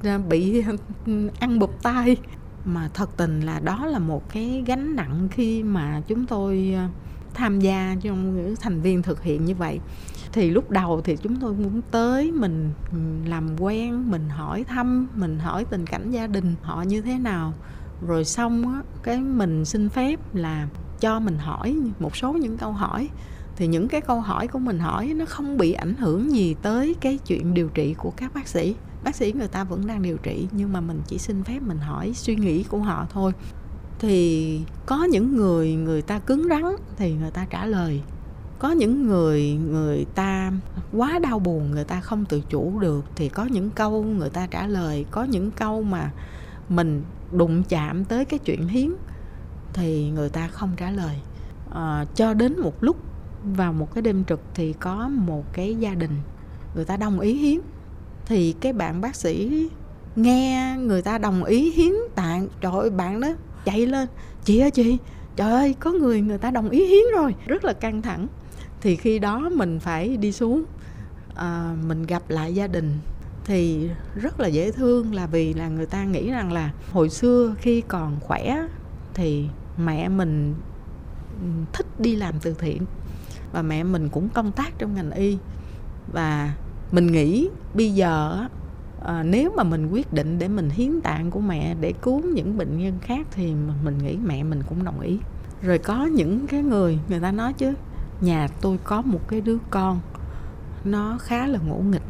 à, 0.04 0.18
bị 0.18 0.64
ăn 1.40 1.60
bụp 1.60 1.84
tay. 1.84 2.18
Mà 2.66 2.90
thật 2.94 3.18
tình 3.18 3.42
là 3.42 3.60
đó 3.60 3.86
là 3.86 4.00
một 4.00 4.30
cái 4.34 4.64
gánh 4.66 4.96
nặng 4.96 5.28
khi 5.32 5.64
mà 5.64 6.02
chúng 6.08 6.26
tôi 6.26 6.74
à, 6.76 6.90
tham 7.34 7.60
gia 7.60 7.96
trong 8.02 8.36
những 8.36 8.56
thành 8.56 8.82
viên 8.82 9.02
thực 9.02 9.24
hiện 9.24 9.46
như 9.46 9.56
vậy 9.56 9.80
thì 10.38 10.50
lúc 10.50 10.72
đầu 10.72 11.02
thì 11.04 11.18
chúng 11.18 11.36
tôi 11.36 11.54
muốn 11.54 11.82
tới 11.92 12.32
mình 12.32 12.72
ừ, 12.92 12.98
làm 13.26 13.60
quen, 13.60 14.12
mình 14.12 14.30
hỏi 14.30 14.64
thăm, 14.64 15.08
mình 15.16 15.40
hỏi 15.40 15.66
tình 15.66 15.86
cảnh 15.86 16.12
gia 16.12 16.28
đình 16.28 16.56
họ 16.62 16.82
như 16.82 17.02
thế 17.02 17.18
nào. 17.18 17.54
Rồi 18.08 18.26
xong 18.26 18.74
á, 18.74 18.82
cái 19.04 19.20
mình 19.20 19.66
xin 19.66 19.90
phép 19.90 20.36
là 20.36 20.68
cho 21.00 21.20
mình 21.20 21.38
hỏi 21.38 21.78
một 22.00 22.16
số 22.16 22.34
những 22.34 22.58
câu 22.58 22.72
hỏi. 22.72 23.10
Thì 23.56 23.68
những 23.68 23.88
cái 23.88 24.02
câu 24.02 24.22
hỏi 24.22 24.48
của 24.48 24.60
mình 24.60 24.80
hỏi 24.80 25.14
nó 25.16 25.26
không 25.26 25.58
bị 25.58 25.72
ảnh 25.72 25.96
hưởng 25.96 26.32
gì 26.32 26.56
tới 26.62 26.96
cái 27.02 27.20
chuyện 27.28 27.54
điều 27.54 27.70
trị 27.70 27.96
của 27.98 28.12
các 28.18 28.34
bác 28.34 28.48
sĩ. 28.48 28.76
Bác 29.04 29.16
sĩ 29.16 29.34
người 29.34 29.48
ta 29.48 29.64
vẫn 29.64 29.88
đang 29.88 30.02
điều 30.02 30.18
trị, 30.18 30.48
nhưng 30.52 30.74
mà 30.74 30.82
mình 30.82 31.02
chỉ 31.08 31.18
xin 31.18 31.44
phép 31.44 31.60
mình 31.62 31.80
hỏi 31.80 32.12
suy 32.14 32.36
nghĩ 32.36 32.64
của 32.64 32.80
họ 32.80 33.08
thôi. 33.14 33.32
Thì 34.00 34.62
có 34.86 35.04
những 35.04 35.36
người 35.36 35.76
người 35.76 36.02
ta 36.02 36.20
cứng 36.20 36.48
rắn 36.50 36.64
thì 36.98 37.14
người 37.14 37.32
ta 37.32 37.46
trả 37.50 37.66
lời 37.66 38.02
có 38.60 38.72
những 38.72 39.08
người 39.08 39.54
người 39.54 40.06
ta 40.16 40.52
quá 40.94 41.20
đau 41.20 41.40
buồn 41.40 41.72
người 41.72 41.84
ta 41.84 42.02
không 42.02 42.26
tự 42.26 42.42
chủ 42.50 42.80
được 42.80 43.06
thì 43.16 43.30
có 43.30 43.46
những 43.46 43.70
câu 43.70 44.04
người 44.04 44.30
ta 44.30 44.48
trả 44.48 44.68
lời 44.68 45.06
có 45.12 45.24
những 45.24 45.52
câu 45.52 45.84
mà 45.84 46.12
mình 46.70 47.04
đụng 47.32 47.64
chạm 47.70 48.06
tới 48.06 48.26
cái 48.26 48.40
chuyện 48.40 48.68
hiến 48.68 48.92
thì 49.74 50.10
người 50.10 50.30
ta 50.30 50.48
không 50.48 50.72
trả 50.78 50.92
lời. 50.92 51.16
À, 51.74 52.06
cho 52.16 52.34
đến 52.34 52.60
một 52.60 52.84
lúc 52.84 52.98
vào 53.44 53.74
một 53.74 53.94
cái 53.94 54.02
đêm 54.02 54.24
trực 54.24 54.42
thì 54.54 54.74
có 54.74 55.10
một 55.10 55.54
cái 55.54 55.76
gia 55.76 55.94
đình 55.94 56.12
người 56.76 56.86
ta 56.86 56.98
đồng 56.98 57.20
ý 57.20 57.34
hiến. 57.34 57.60
Thì 58.26 58.56
cái 58.62 58.74
bạn 58.74 59.02
bác 59.02 59.16
sĩ 59.16 59.68
nghe 60.16 60.76
người 60.80 61.02
ta 61.02 61.18
đồng 61.18 61.44
ý 61.44 61.72
hiến 61.72 61.94
tạng 62.16 62.48
trời 62.62 62.72
ơi 62.72 62.90
bạn 62.90 63.20
đó 63.20 63.28
chạy 63.66 63.86
lên 63.86 64.08
chị 64.44 64.60
ơi 64.60 64.72
chị 64.72 64.98
trời 65.36 65.52
ơi 65.52 65.76
có 65.80 65.92
người 65.92 66.22
người 66.22 66.38
ta 66.38 66.52
đồng 66.52 66.70
ý 66.70 66.86
hiến 66.86 67.04
rồi. 67.16 67.36
Rất 67.46 67.66
là 67.66 67.74
căng 67.74 68.02
thẳng 68.02 68.28
thì 68.82 68.96
khi 68.96 69.20
đó 69.20 69.50
mình 69.50 69.80
phải 69.80 70.18
đi 70.18 70.32
xuống 70.32 70.64
à, 71.36 71.76
mình 71.88 72.04
gặp 72.04 72.24
lại 72.28 72.56
gia 72.56 72.68
đình. 72.68 72.98
Thì 73.46 73.90
rất 74.16 74.40
là 74.40 74.48
dễ 74.48 74.72
thương 74.72 75.16
là 75.16 75.28
vì 75.28 75.54
là 75.54 75.68
người 75.68 75.86
ta 75.86 76.04
nghĩ 76.04 76.32
rằng 76.32 76.52
là 76.52 76.72
hồi 76.92 77.10
xưa 77.10 77.56
khi 77.60 77.82
còn 77.82 78.20
khỏe 78.20 78.68
thì 79.14 79.46
mẹ 79.78 80.10
mình 80.10 80.56
ừ, 81.42 81.48
thích 81.74 82.00
đi 82.00 82.16
làm 82.16 82.36
từ 82.42 82.56
thiện 82.60 82.86
và 83.52 83.62
mẹ 83.62 83.84
mình 83.84 84.10
cũng 84.10 84.30
công 84.30 84.52
tác 84.52 84.74
trong 84.78 84.96
ngành 84.96 85.12
y. 85.12 85.38
Và 86.14 86.54
mình 86.92 87.08
nghĩ 87.08 87.50
bây 87.74 87.94
giờ 87.94 88.46
à, 89.06 89.24
nếu 89.24 89.54
mà 89.58 89.64
mình 89.64 89.90
quyết 89.90 90.14
định 90.14 90.40
để 90.40 90.48
mình 90.48 90.70
hiến 90.70 91.02
tạng 91.02 91.32
của 91.32 91.40
mẹ 91.40 91.76
để 91.82 91.94
cứu 92.02 92.22
những 92.22 92.58
bệnh 92.58 92.78
nhân 92.78 92.94
khác 93.02 93.28
thì 93.32 93.54
mình 93.84 93.98
nghĩ 93.98 94.18
mẹ 94.26 94.44
mình 94.44 94.64
cũng 94.70 94.84
đồng 94.84 95.00
ý. 95.00 95.18
Rồi 95.62 95.78
có 95.78 96.06
những 96.06 96.48
cái 96.48 96.64
người 96.64 97.00
người 97.10 97.20
ta 97.20 97.32
nói 97.32 97.54
chứ 97.54 97.74
nhà 98.22 98.48
tôi 98.62 98.78
có 98.84 99.02
một 99.02 99.20
cái 99.28 99.42
đứa 99.42 99.58
con 99.70 100.00
nó 100.84 101.18
khá 101.22 101.48
là 101.48 101.60
ngỗ 101.60 101.76
nghịch. 101.76 102.02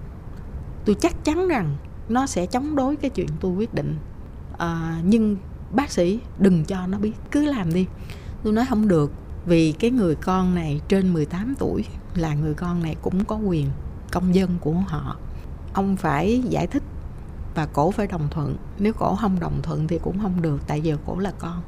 Tôi 0.85 0.95
chắc 0.99 1.23
chắn 1.23 1.47
rằng 1.47 1.75
nó 2.09 2.25
sẽ 2.25 2.45
chống 2.45 2.75
đối 2.75 2.95
cái 2.95 3.09
chuyện 3.09 3.27
tôi 3.39 3.51
quyết 3.51 3.73
định. 3.73 3.95
À, 4.57 5.01
nhưng 5.03 5.37
bác 5.71 5.91
sĩ 5.91 6.19
đừng 6.39 6.65
cho 6.65 6.87
nó 6.87 6.99
biết 6.99 7.13
cứ 7.31 7.45
làm 7.45 7.73
đi. 7.73 7.85
Tôi 8.43 8.53
nói 8.53 8.65
không 8.69 8.87
được 8.87 9.11
vì 9.45 9.71
cái 9.71 9.91
người 9.91 10.15
con 10.15 10.55
này 10.55 10.81
trên 10.87 11.13
18 11.13 11.55
tuổi 11.59 11.85
là 12.15 12.33
người 12.33 12.53
con 12.53 12.83
này 12.83 12.95
cũng 13.01 13.25
có 13.25 13.35
quyền 13.35 13.67
công 14.11 14.35
dân 14.35 14.57
của 14.61 14.73
họ. 14.73 15.17
Ông 15.73 15.95
phải 15.95 16.43
giải 16.49 16.67
thích 16.67 16.83
và 17.55 17.65
cổ 17.65 17.91
phải 17.91 18.07
đồng 18.07 18.27
thuận. 18.31 18.55
Nếu 18.79 18.93
cổ 18.93 19.15
không 19.15 19.39
đồng 19.39 19.61
thuận 19.63 19.87
thì 19.87 19.99
cũng 20.03 20.19
không 20.19 20.41
được 20.41 20.61
tại 20.67 20.81
giờ 20.81 20.97
cổ 21.05 21.19
là 21.19 21.31
con. 21.39 21.61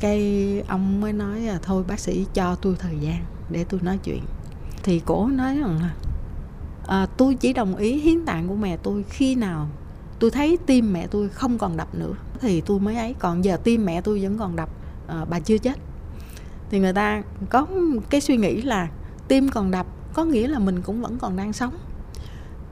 Cái 0.00 0.62
ông 0.68 1.00
mới 1.00 1.12
nói 1.12 1.40
là 1.40 1.58
thôi 1.62 1.84
bác 1.88 2.00
sĩ 2.00 2.26
cho 2.34 2.54
tôi 2.54 2.76
thời 2.78 2.98
gian 3.00 3.24
để 3.50 3.64
tôi 3.64 3.80
nói 3.82 3.98
chuyện. 4.04 4.22
Thì 4.82 5.02
cổ 5.04 5.28
nói 5.28 5.58
rằng 5.58 5.78
là 5.80 5.94
à, 6.86 7.06
tôi 7.16 7.34
chỉ 7.34 7.52
đồng 7.52 7.76
ý 7.76 8.00
hiến 8.00 8.24
tạng 8.24 8.48
của 8.48 8.54
mẹ 8.54 8.76
tôi 8.76 9.04
khi 9.08 9.34
nào 9.34 9.68
tôi 10.18 10.30
thấy 10.30 10.58
tim 10.66 10.92
mẹ 10.92 11.06
tôi 11.06 11.28
không 11.28 11.58
còn 11.58 11.76
đập 11.76 11.94
nữa 11.94 12.12
thì 12.40 12.60
tôi 12.60 12.80
mới 12.80 12.96
ấy. 12.96 13.14
Còn 13.18 13.44
giờ 13.44 13.56
tim 13.64 13.84
mẹ 13.84 14.00
tôi 14.00 14.22
vẫn 14.22 14.38
còn 14.38 14.56
đập 14.56 14.68
à, 15.06 15.24
bà 15.24 15.40
chưa 15.40 15.58
chết. 15.58 15.78
Thì 16.70 16.78
người 16.78 16.92
ta 16.92 17.22
có 17.50 17.66
cái 18.10 18.20
suy 18.20 18.36
nghĩ 18.36 18.62
là 18.62 18.88
tim 19.28 19.48
còn 19.48 19.70
đập 19.70 19.86
có 20.12 20.24
nghĩa 20.24 20.48
là 20.48 20.58
mình 20.58 20.82
cũng 20.82 21.02
vẫn 21.02 21.18
còn 21.18 21.36
đang 21.36 21.52
sống. 21.52 21.74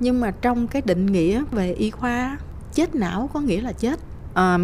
Nhưng 0.00 0.20
mà 0.20 0.30
trong 0.30 0.66
cái 0.66 0.82
định 0.84 1.06
nghĩa 1.06 1.44
về 1.50 1.72
y 1.72 1.90
khoa 1.90 2.38
chết 2.72 2.94
não 2.94 3.30
có 3.32 3.40
nghĩa 3.40 3.60
là 3.60 3.72
chết. 3.72 4.00
À, 4.34 4.58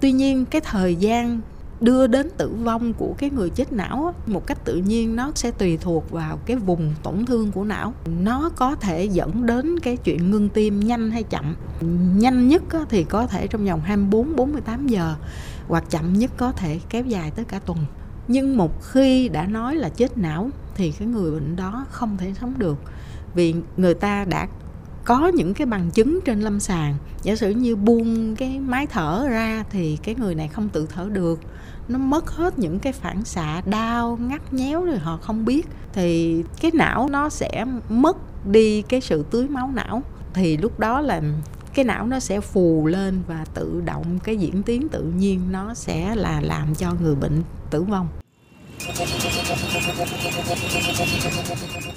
tuy 0.00 0.12
nhiên 0.12 0.44
cái 0.44 0.60
thời 0.60 0.96
gian 0.96 1.40
đưa 1.80 2.06
đến 2.06 2.30
tử 2.36 2.48
vong 2.64 2.92
của 2.92 3.14
cái 3.18 3.30
người 3.30 3.50
chết 3.50 3.72
não 3.72 4.14
một 4.26 4.46
cách 4.46 4.64
tự 4.64 4.76
nhiên 4.76 5.16
nó 5.16 5.32
sẽ 5.34 5.50
tùy 5.50 5.76
thuộc 5.76 6.10
vào 6.10 6.36
cái 6.46 6.56
vùng 6.56 6.94
tổn 7.02 7.26
thương 7.26 7.52
của 7.52 7.64
não. 7.64 7.94
Nó 8.20 8.50
có 8.56 8.74
thể 8.74 9.04
dẫn 9.04 9.46
đến 9.46 9.78
cái 9.78 9.96
chuyện 9.96 10.30
ngưng 10.30 10.48
tim 10.48 10.80
nhanh 10.80 11.10
hay 11.10 11.22
chậm. 11.22 11.56
Nhanh 12.16 12.48
nhất 12.48 12.62
thì 12.88 13.04
có 13.04 13.26
thể 13.26 13.46
trong 13.46 13.64
vòng 13.64 13.80
24 13.80 14.36
48 14.36 14.86
giờ, 14.86 15.14
hoặc 15.68 15.84
chậm 15.90 16.12
nhất 16.12 16.30
có 16.36 16.52
thể 16.52 16.80
kéo 16.88 17.04
dài 17.04 17.30
tới 17.30 17.44
cả 17.44 17.58
tuần. 17.58 17.78
Nhưng 18.28 18.56
một 18.56 18.82
khi 18.82 19.28
đã 19.28 19.46
nói 19.46 19.76
là 19.76 19.88
chết 19.88 20.18
não, 20.18 20.50
thì 20.74 20.92
cái 20.92 21.08
người 21.08 21.30
bệnh 21.30 21.56
đó 21.56 21.86
không 21.90 22.16
thể 22.16 22.32
sống 22.40 22.54
được, 22.58 22.78
vì 23.34 23.54
người 23.76 23.94
ta 23.94 24.24
đã 24.24 24.48
có 25.08 25.28
những 25.28 25.54
cái 25.54 25.66
bằng 25.66 25.90
chứng 25.90 26.20
trên 26.24 26.40
lâm 26.40 26.60
sàng. 26.60 26.94
Giả 27.22 27.36
sử 27.36 27.50
như 27.50 27.76
buông 27.76 28.36
cái 28.36 28.60
máy 28.60 28.86
thở 28.86 29.28
ra 29.28 29.64
thì 29.70 29.98
cái 30.02 30.14
người 30.14 30.34
này 30.34 30.48
không 30.48 30.68
tự 30.68 30.86
thở 30.94 31.08
được. 31.12 31.40
Nó 31.88 31.98
mất 31.98 32.30
hết 32.30 32.58
những 32.58 32.78
cái 32.78 32.92
phản 32.92 33.24
xạ, 33.24 33.62
đau, 33.66 34.18
ngắt 34.20 34.52
nhéo 34.52 34.84
rồi 34.84 34.98
họ 34.98 35.18
không 35.22 35.44
biết. 35.44 35.66
Thì 35.92 36.42
cái 36.60 36.70
não 36.74 37.08
nó 37.10 37.28
sẽ 37.28 37.64
mất 37.88 38.16
đi 38.46 38.82
cái 38.82 39.00
sự 39.00 39.24
tưới 39.30 39.48
máu 39.48 39.70
não. 39.74 40.02
Thì 40.34 40.56
lúc 40.56 40.80
đó 40.80 41.00
là 41.00 41.22
cái 41.74 41.84
não 41.84 42.06
nó 42.06 42.20
sẽ 42.20 42.40
phù 42.40 42.86
lên 42.86 43.22
và 43.26 43.44
tự 43.54 43.82
động 43.84 44.18
cái 44.24 44.36
diễn 44.36 44.62
tiến 44.62 44.88
tự 44.88 45.02
nhiên 45.02 45.40
nó 45.50 45.74
sẽ 45.74 46.14
là 46.14 46.40
làm 46.40 46.74
cho 46.74 46.92
người 47.02 47.14
bệnh 47.14 47.42
tử 47.70 47.82
vong. 47.82 48.08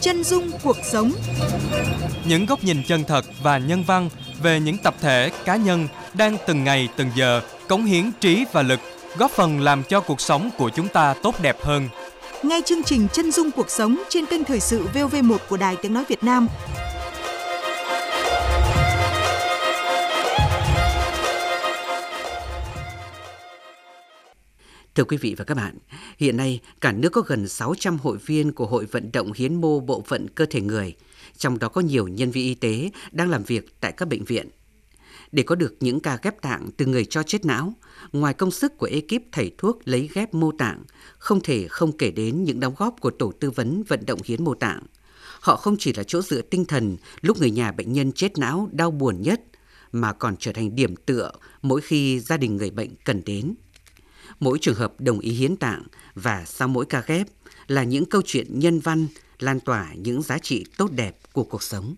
Chân 0.02 0.24
dung 0.24 0.52
cuộc 0.64 0.78
sống 0.84 1.12
Những 2.26 2.46
góc 2.46 2.64
nhìn 2.64 2.84
chân 2.88 3.04
thật 3.04 3.26
và 3.44 3.58
nhân 3.58 3.84
văn 3.88 4.10
về 4.42 4.60
những 4.60 4.78
tập 4.78 4.96
thể, 5.02 5.32
cá 5.46 5.56
nhân 5.56 5.88
đang 6.14 6.38
từng 6.48 6.64
ngày 6.64 6.90
từng 6.96 7.10
giờ 7.16 7.42
cống 7.68 7.86
hiến 7.86 8.12
trí 8.22 8.46
và 8.54 8.62
lực 8.62 8.80
góp 9.18 9.32
phần 9.32 9.62
làm 9.62 9.84
cho 9.84 10.02
cuộc 10.02 10.22
sống 10.22 10.50
của 10.58 10.70
chúng 10.70 10.88
ta 10.88 11.14
tốt 11.24 11.36
đẹp 11.42 11.58
hơn. 11.62 11.90
Nghe 12.44 12.62
chương 12.66 12.84
trình 12.84 13.08
Chân 13.14 13.32
dung 13.32 13.52
cuộc 13.52 13.70
sống 13.70 14.04
trên 14.10 14.26
kênh 14.26 14.44
Thời 14.44 14.60
sự 14.60 14.88
VOV1 14.94 15.38
của 15.50 15.58
Đài 15.58 15.76
Tiếng 15.76 15.94
Nói 15.94 16.04
Việt 16.08 16.24
Nam 16.24 16.48
Thưa 25.02 25.06
quý 25.06 25.18
vị 25.18 25.36
và 25.38 25.46
các 25.46 25.56
bạn, 25.56 25.78
hiện 26.18 26.38
nay 26.38 26.60
cả 26.82 26.92
nước 26.92 27.10
có 27.10 27.22
gần 27.22 27.48
600 27.48 27.98
hội 27.98 28.18
viên 28.26 28.52
của 28.52 28.66
Hội 28.66 28.86
vận 28.86 29.12
động 29.12 29.32
hiến 29.36 29.62
mô 29.62 29.80
bộ 29.80 30.04
phận 30.08 30.28
cơ 30.28 30.46
thể 30.46 30.62
người, 30.62 30.96
trong 31.38 31.60
đó 31.60 31.70
có 31.70 31.82
nhiều 31.82 32.08
nhân 32.08 32.32
viên 32.32 32.46
y 32.46 32.56
tế 32.56 32.90
đang 33.12 33.30
làm 33.30 33.44
việc 33.44 33.76
tại 33.80 33.92
các 33.92 34.08
bệnh 34.08 34.24
viện. 34.24 34.50
Để 35.32 35.44
có 35.44 35.56
được 35.56 35.76
những 35.80 36.00
ca 36.00 36.18
ghép 36.22 36.42
tạng 36.42 36.70
từ 36.78 36.86
người 36.86 37.06
cho 37.06 37.24
chết 37.24 37.46
não, 37.46 37.74
ngoài 38.14 38.34
công 38.34 38.52
sức 38.52 38.78
của 38.78 38.90
ekip 38.92 39.22
thầy 39.32 39.52
thuốc 39.58 39.80
lấy 39.86 40.10
ghép 40.14 40.34
mô 40.34 40.52
tạng, 40.52 40.84
không 41.18 41.42
thể 41.42 41.68
không 41.68 41.98
kể 41.98 42.12
đến 42.12 42.44
những 42.44 42.60
đóng 42.60 42.74
góp 42.78 42.96
của 43.00 43.12
tổ 43.12 43.32
tư 43.32 43.52
vấn 43.52 43.84
vận 43.88 44.06
động 44.06 44.20
hiến 44.26 44.44
mô 44.44 44.54
tạng. 44.54 44.84
Họ 45.40 45.56
không 45.56 45.76
chỉ 45.80 45.94
là 45.94 46.04
chỗ 46.04 46.22
dựa 46.22 46.42
tinh 46.42 46.66
thần 46.66 46.98
lúc 47.22 47.40
người 47.40 47.52
nhà 47.52 47.72
bệnh 47.72 47.94
nhân 47.94 48.12
chết 48.12 48.38
não 48.38 48.70
đau 48.72 48.92
buồn 48.92 49.22
nhất, 49.22 49.42
mà 49.92 50.14
còn 50.14 50.36
trở 50.40 50.52
thành 50.52 50.76
điểm 50.76 50.96
tựa 50.96 51.32
mỗi 51.62 51.82
khi 51.82 52.20
gia 52.20 52.38
đình 52.38 52.58
người 52.58 52.70
bệnh 52.70 52.90
cần 53.06 53.22
đến. 53.26 53.54
Mỗi 54.42 54.58
trường 54.62 54.76
hợp 54.76 54.94
đồng 55.00 55.20
ý 55.20 55.32
hiến 55.32 55.56
tạng 55.56 55.84
và 56.16 56.44
sau 56.46 56.68
mỗi 56.68 56.86
ca 56.86 57.04
ghép 57.08 57.28
là 57.68 57.84
những 57.84 58.06
câu 58.06 58.22
chuyện 58.26 58.60
nhân 58.60 58.80
văn 58.80 59.08
lan 59.40 59.60
tỏa 59.60 59.88
những 59.96 60.22
giá 60.22 60.38
trị 60.38 60.66
tốt 60.78 60.92
đẹp 60.92 61.16
của 61.34 61.44
cuộc 61.44 61.64
sống. 61.64 61.96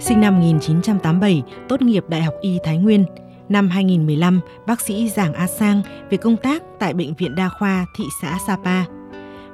Sinh 0.00 0.20
năm 0.20 0.34
1987, 0.40 1.42
tốt 1.68 1.82
nghiệp 1.82 2.04
Đại 2.08 2.22
học 2.22 2.34
Y 2.40 2.58
Thái 2.64 2.78
Nguyên. 2.78 3.04
Năm 3.48 3.68
2015, 3.68 4.40
bác 4.66 4.80
sĩ 4.80 5.10
Giảng 5.16 5.34
A 5.34 5.46
Sang 5.46 5.82
về 6.10 6.16
công 6.16 6.36
tác 6.36 6.62
tại 6.78 6.94
Bệnh 6.94 7.14
viện 7.14 7.34
Đa 7.34 7.48
khoa 7.48 7.86
thị 7.96 8.04
xã 8.22 8.38
Sapa. 8.46 8.84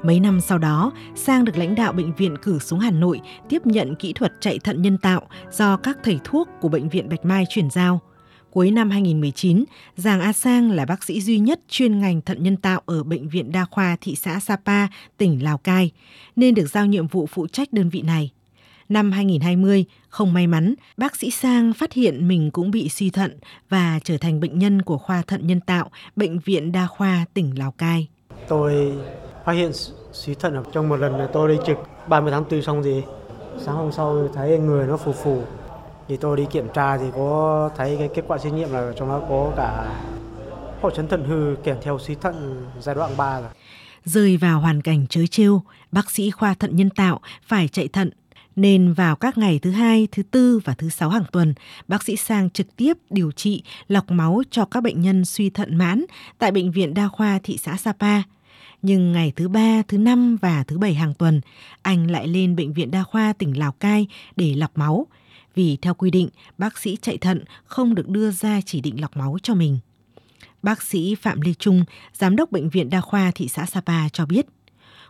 Mấy 0.03 0.21
năm 0.21 0.41
sau 0.41 0.59
đó, 0.59 0.93
Sang 1.15 1.45
được 1.45 1.57
lãnh 1.57 1.75
đạo 1.75 1.93
bệnh 1.93 2.15
viện 2.15 2.37
cử 2.43 2.59
xuống 2.59 2.79
Hà 2.79 2.91
Nội 2.91 3.21
tiếp 3.49 3.67
nhận 3.67 3.95
kỹ 3.95 4.13
thuật 4.13 4.33
chạy 4.41 4.59
thận 4.59 4.83
nhân 4.83 4.99
tạo 4.99 5.29
do 5.53 5.77
các 5.77 5.99
thầy 6.05 6.21
thuốc 6.25 6.49
của 6.61 6.69
Bệnh 6.69 6.89
viện 6.89 7.09
Bạch 7.09 7.25
Mai 7.25 7.45
chuyển 7.49 7.71
giao– 7.71 8.01
Cuối 8.55 8.71
năm 8.71 8.91
2019, 8.91 9.65
Giàng 9.97 10.21
A 10.21 10.33
Sang 10.33 10.71
là 10.71 10.85
bác 10.85 11.05
sĩ 11.05 11.21
duy 11.21 11.39
nhất 11.39 11.61
chuyên 11.69 12.01
ngành 12.01 12.21
thận 12.21 12.43
nhân 12.43 12.57
tạo 12.57 12.81
ở 12.87 13.03
Bệnh 13.03 13.29
viện 13.29 13.53
Đa 13.53 13.65
khoa 13.65 13.97
thị 14.01 14.17
xã 14.17 14.41
Sapa, 14.41 14.87
tỉnh 15.17 15.45
Lào 15.45 15.59
Cai, 15.59 15.91
nên 16.37 16.55
được 16.55 16.67
giao 16.67 16.87
nhiệm 16.87 17.07
vụ 17.07 17.27
phụ 17.27 17.47
trách 17.47 17.73
đơn 17.73 17.89
vị 17.89 18.03
này. 18.03 18.31
Năm 18.89 19.13
2020, 19.13 19.85
không 20.09 20.33
may 20.33 20.47
mắn, 20.47 20.75
bác 20.97 21.17
sĩ 21.17 21.31
Sang 21.31 21.73
phát 21.73 21.93
hiện 21.93 22.29
mình 22.29 22.51
cũng 22.51 22.71
bị 22.71 22.89
suy 22.89 23.11
thận 23.11 23.39
và 23.69 24.01
trở 24.05 24.19
thành 24.19 24.41
bệnh 24.41 24.59
nhân 24.59 24.83
của 24.83 24.99
khoa 24.99 25.23
thận 25.27 25.47
nhân 25.47 25.61
tạo 25.61 25.91
Bệnh 26.17 26.39
viện 26.39 26.73
Đa 26.73 26.87
khoa 26.87 27.25
tỉnh 27.35 27.59
Lào 27.59 27.71
Cai. 27.71 28.09
Tôi 28.49 28.93
phát 29.45 29.53
hiện 29.53 29.71
suy 30.13 30.35
thận 30.35 30.63
trong 30.73 30.89
một 30.89 30.97
lần 30.97 31.29
tôi 31.33 31.49
đi 31.49 31.57
trực 31.67 31.77
30 32.09 32.33
tháng 32.33 32.45
4 32.51 32.63
xong 32.63 32.83
gì, 32.83 33.03
sáng 33.59 33.75
hôm 33.77 33.93
sau 33.93 34.29
thấy 34.35 34.59
người 34.59 34.87
nó 34.87 34.97
phù 34.97 35.13
phù 35.13 35.43
thì 36.09 36.17
tôi 36.17 36.37
đi 36.37 36.47
kiểm 36.53 36.67
tra 36.75 36.99
thì 36.99 37.05
có 37.15 37.71
thấy 37.77 37.97
cái 37.99 38.09
kết 38.15 38.25
quả 38.29 38.39
xét 38.39 38.53
nghiệm 38.53 38.73
là 38.73 38.93
trong 38.99 39.09
đó 39.09 39.23
có 39.29 39.53
cả 39.57 40.01
hội 40.83 40.93
chấn 40.97 41.09
thận 41.09 41.25
hư 41.25 41.57
kèm 41.65 41.77
theo 41.83 41.99
suy 41.99 42.15
thận 42.15 42.67
giai 42.81 42.95
đoạn 42.95 43.11
3 43.17 43.41
rồi. 43.41 43.51
Rơi 44.05 44.37
vào 44.37 44.61
hoàn 44.61 44.83
cảnh 44.83 45.07
chớ 45.07 45.27
trêu, 45.31 45.63
bác 45.93 46.11
sĩ 46.11 46.31
khoa 46.31 46.55
thận 46.55 46.77
nhân 46.77 46.91
tạo 46.91 47.21
phải 47.43 47.69
chạy 47.69 47.89
thận 47.89 48.11
nên 48.57 48.93
vào 48.93 49.17
các 49.17 49.39
ngày 49.39 49.59
thứ 49.59 49.71
hai, 49.71 50.09
thứ 50.13 50.23
tư 50.23 50.61
và 50.65 50.75
thứ 50.75 50.89
sáu 50.89 51.11
hàng 51.11 51.25
tuần, 51.33 51.55
bác 51.89 52.03
sĩ 52.03 52.17
Sang 52.17 52.51
trực 52.51 52.77
tiếp 52.77 52.97
điều 53.11 53.33
trị 53.33 53.63
lọc 53.89 54.11
máu 54.11 54.43
cho 54.51 54.65
các 54.65 54.83
bệnh 54.83 55.01
nhân 55.01 55.25
suy 55.25 55.51
thận 55.51 55.77
mãn 55.77 56.05
tại 56.39 56.53
bệnh 56.53 56.71
viện 56.71 56.95
đa 56.95 57.09
khoa 57.09 57.39
thị 57.43 57.59
xã 57.59 57.77
Sapa. 57.77 58.23
Nhưng 58.83 59.13
ngày 59.13 59.33
thứ 59.37 59.49
ba, 59.49 59.83
thứ 59.89 59.99
năm 59.99 60.37
và 60.37 60.65
thứ 60.65 60.79
bảy 60.79 60.95
hàng 60.95 61.15
tuần, 61.15 61.41
anh 61.83 62.11
lại 62.11 62.29
lên 62.29 62.57
bệnh 62.57 62.73
viện 62.73 62.91
đa 62.91 63.03
khoa 63.03 63.33
tỉnh 63.33 63.59
Lào 63.59 63.73
Cai 63.73 64.07
để 64.37 64.55
lọc 64.55 64.79
máu 64.79 65.07
vì 65.55 65.79
theo 65.83 65.95
quy 65.95 66.11
định, 66.11 66.29
bác 66.59 66.79
sĩ 66.79 66.99
chạy 67.03 67.19
thận 67.19 67.45
không 67.65 67.95
được 67.95 68.09
đưa 68.09 68.31
ra 68.31 68.61
chỉ 68.67 68.81
định 68.81 69.01
lọc 69.01 69.17
máu 69.17 69.37
cho 69.43 69.55
mình. 69.55 69.79
Bác 70.63 70.83
sĩ 70.83 71.15
Phạm 71.15 71.41
Lê 71.41 71.55
Trung, 71.55 71.85
Giám 72.13 72.37
đốc 72.37 72.53
Bệnh 72.53 72.69
viện 72.69 72.91
Đa 72.91 73.01
khoa 73.01 73.31
thị 73.35 73.49
xã 73.49 73.67
Sapa 73.67 74.09
cho 74.09 74.27
biết, 74.27 74.47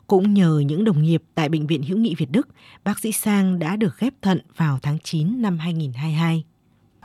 cũng 0.07 0.35
nhờ 0.35 0.63
những 0.67 0.85
đồng 0.85 1.03
nghiệp 1.03 1.23
tại 1.35 1.49
Bệnh 1.49 1.67
viện 1.67 1.83
Hữu 1.83 1.99
nghị 1.99 2.15
Việt 2.15 2.31
Đức, 2.31 2.49
bác 2.85 2.99
sĩ 2.99 3.13
Sang 3.13 3.59
đã 3.59 3.77
được 3.77 3.99
ghép 3.99 4.13
thận 4.23 4.41
vào 4.57 4.79
tháng 4.83 4.99
9 4.99 5.43
năm 5.43 5.59
2022. 5.59 6.45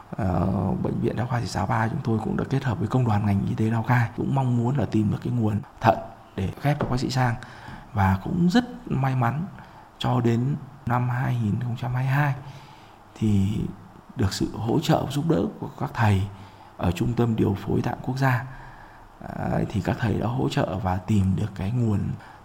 Ờ, 0.10 0.72
bệnh 0.84 1.00
viện 1.02 1.16
đa 1.16 1.26
khoa 1.26 1.40
thị 1.40 1.48
xã 1.48 1.66
Ba 1.66 1.88
chúng 1.88 2.00
tôi 2.04 2.20
cũng 2.24 2.38
đã 2.38 2.44
kết 2.50 2.64
hợp 2.64 2.80
với 2.80 2.88
công 2.88 3.06
đoàn 3.06 3.26
ngành 3.26 3.46
y 3.50 3.56
tế 3.56 3.66
Lào 3.66 3.84
Cai 3.84 4.10
cũng 4.18 4.36
mong 4.36 4.58
muốn 4.58 4.78
là 4.78 4.86
tìm 4.86 5.12
được 5.12 5.18
cái 5.24 5.34
nguồn 5.34 5.62
thận 5.82 5.98
để 6.36 6.50
ghép 6.64 6.80
cho 6.80 6.86
bác 6.86 7.00
sĩ 7.00 7.10
Sang 7.10 7.36
và 7.94 8.20
cũng 8.24 8.50
rất 8.50 8.66
may 8.92 9.16
mắn 9.16 9.46
cho 9.98 10.22
đến 10.22 10.56
năm 10.86 11.10
2022 11.10 12.34
thì 13.20 13.48
được 14.16 14.34
sự 14.34 14.48
hỗ 14.54 14.80
trợ 14.80 15.06
giúp 15.12 15.30
đỡ 15.30 15.46
của 15.60 15.70
các 15.80 15.92
thầy 15.94 16.22
ở 16.78 16.92
trung 16.92 17.14
tâm 17.14 17.36
điều 17.36 17.58
phối 17.66 17.82
tạng 17.82 17.98
quốc 18.06 18.18
gia 18.18 18.46
à, 19.22 19.60
thì 19.70 19.82
các 19.82 19.98
thầy 20.00 20.14
đã 20.14 20.28
hỗ 20.28 20.50
trợ 20.50 20.80
và 20.84 20.98
tìm 20.98 21.36
được 21.36 21.52
cái 21.56 21.72
nguồn 21.72 22.00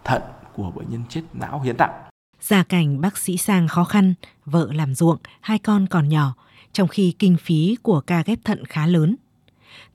thận 0.04 0.22
của 0.56 0.70
bệnh 0.70 0.90
nhân 0.90 1.02
chết 1.08 1.22
não 1.32 1.60
hiến 1.60 1.76
tặng. 1.76 1.92
Gia 2.40 2.62
cảnh 2.62 3.00
bác 3.00 3.18
sĩ 3.18 3.37
Sang 3.37 3.68
khó 3.68 3.84
khăn, 3.84 4.14
vợ 4.44 4.68
làm 4.72 4.94
ruộng, 4.94 5.18
hai 5.40 5.58
con 5.58 5.87
còn 5.87 6.08
nhỏ, 6.08 6.34
trong 6.72 6.88
khi 6.88 7.14
kinh 7.18 7.37
phí 7.37 7.76
của 7.82 8.00
ca 8.00 8.22
ghép 8.26 8.38
thận 8.44 8.64
khá 8.64 8.87
lớn. 8.87 9.16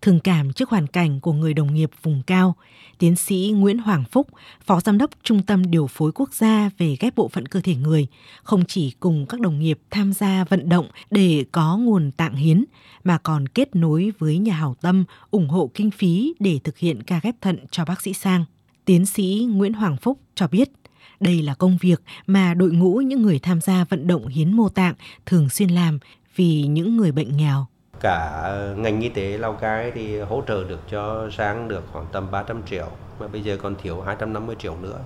Thường 0.02 0.20
cảm 0.20 0.54
trước 0.54 0.70
hoàn 0.70 0.88
cảnh 0.88 1.20
của 1.20 1.34
người 1.34 1.54
đồng 1.54 1.74
nghiệp 1.74 1.92
vùng 2.04 2.22
cao, 2.28 2.56
tiến 2.98 3.16
sĩ 3.16 3.54
Nguyễn 3.56 3.78
Hoàng 3.78 4.04
Phúc, 4.12 4.28
Phó 4.66 4.80
Giám 4.80 4.98
đốc 4.98 5.10
Trung 5.24 5.42
tâm 5.42 5.72
Điều 5.72 5.88
phối 5.88 6.12
Quốc 6.12 6.34
gia 6.34 6.70
về 6.78 6.98
ghép 7.00 7.16
bộ 7.16 7.28
phận 7.28 7.46
cơ 7.46 7.62
thể 7.62 7.76
người, 7.76 8.08
không 8.44 8.66
chỉ 8.66 8.92
cùng 9.00 9.26
các 9.26 9.40
đồng 9.42 9.60
nghiệp 9.60 9.80
tham 9.90 10.14
gia 10.14 10.44
vận 10.44 10.70
động 10.70 10.88
để 11.12 11.46
có 11.52 11.78
nguồn 11.78 12.12
tạng 12.12 12.36
hiến, 12.36 12.66
mà 13.04 13.18
còn 13.18 13.48
kết 13.48 13.76
nối 13.76 14.12
với 14.20 14.38
nhà 14.38 14.54
hảo 14.54 14.76
tâm 14.82 15.06
ủng 15.32 15.50
hộ 15.50 15.72
kinh 15.74 15.92
phí 15.92 16.34
để 16.40 16.60
thực 16.64 16.78
hiện 16.78 17.04
ca 17.04 17.20
ghép 17.24 17.36
thận 17.42 17.58
cho 17.72 17.86
bác 17.86 18.02
sĩ 18.02 18.14
Sang. 18.14 18.46
Tiến 18.86 19.06
sĩ 19.06 19.48
Nguyễn 19.52 19.74
Hoàng 19.74 19.98
Phúc 19.98 20.20
cho 20.36 20.48
biết, 20.48 20.70
Đây 21.20 21.42
là 21.42 21.54
công 21.54 21.78
việc 21.82 22.02
mà 22.28 22.54
đội 22.54 22.72
ngũ 22.72 22.96
những 22.96 23.22
người 23.22 23.40
tham 23.40 23.62
gia 23.62 23.84
vận 23.84 24.08
động 24.08 24.28
hiến 24.28 24.54
mô 24.54 24.70
tạng 24.70 24.96
thường 25.26 25.50
xuyên 25.50 25.70
làm 25.70 26.00
vì 26.36 26.68
những 26.68 26.98
người 26.98 27.12
bệnh 27.12 27.38
nghèo. 27.38 27.68
Cả 28.00 28.52
ngành 28.76 29.02
y 29.02 29.10
tế 29.10 29.38
Lào 29.38 29.54
Cai 29.54 29.92
thì 29.92 30.20
hỗ 30.20 30.44
trợ 30.48 30.64
được 30.64 30.80
cho 30.90 31.30
Sang 31.32 31.68
được 31.68 31.84
khoảng 31.94 32.06
tầm 32.12 32.32
300 32.32 32.64
triệu, 32.66 32.88
mà 33.20 33.28
bây 33.28 33.42
giờ 33.42 33.58
còn 33.62 33.76
thiếu 33.76 34.02
250 34.02 34.56
triệu 34.60 34.76
nữa. 34.82 34.98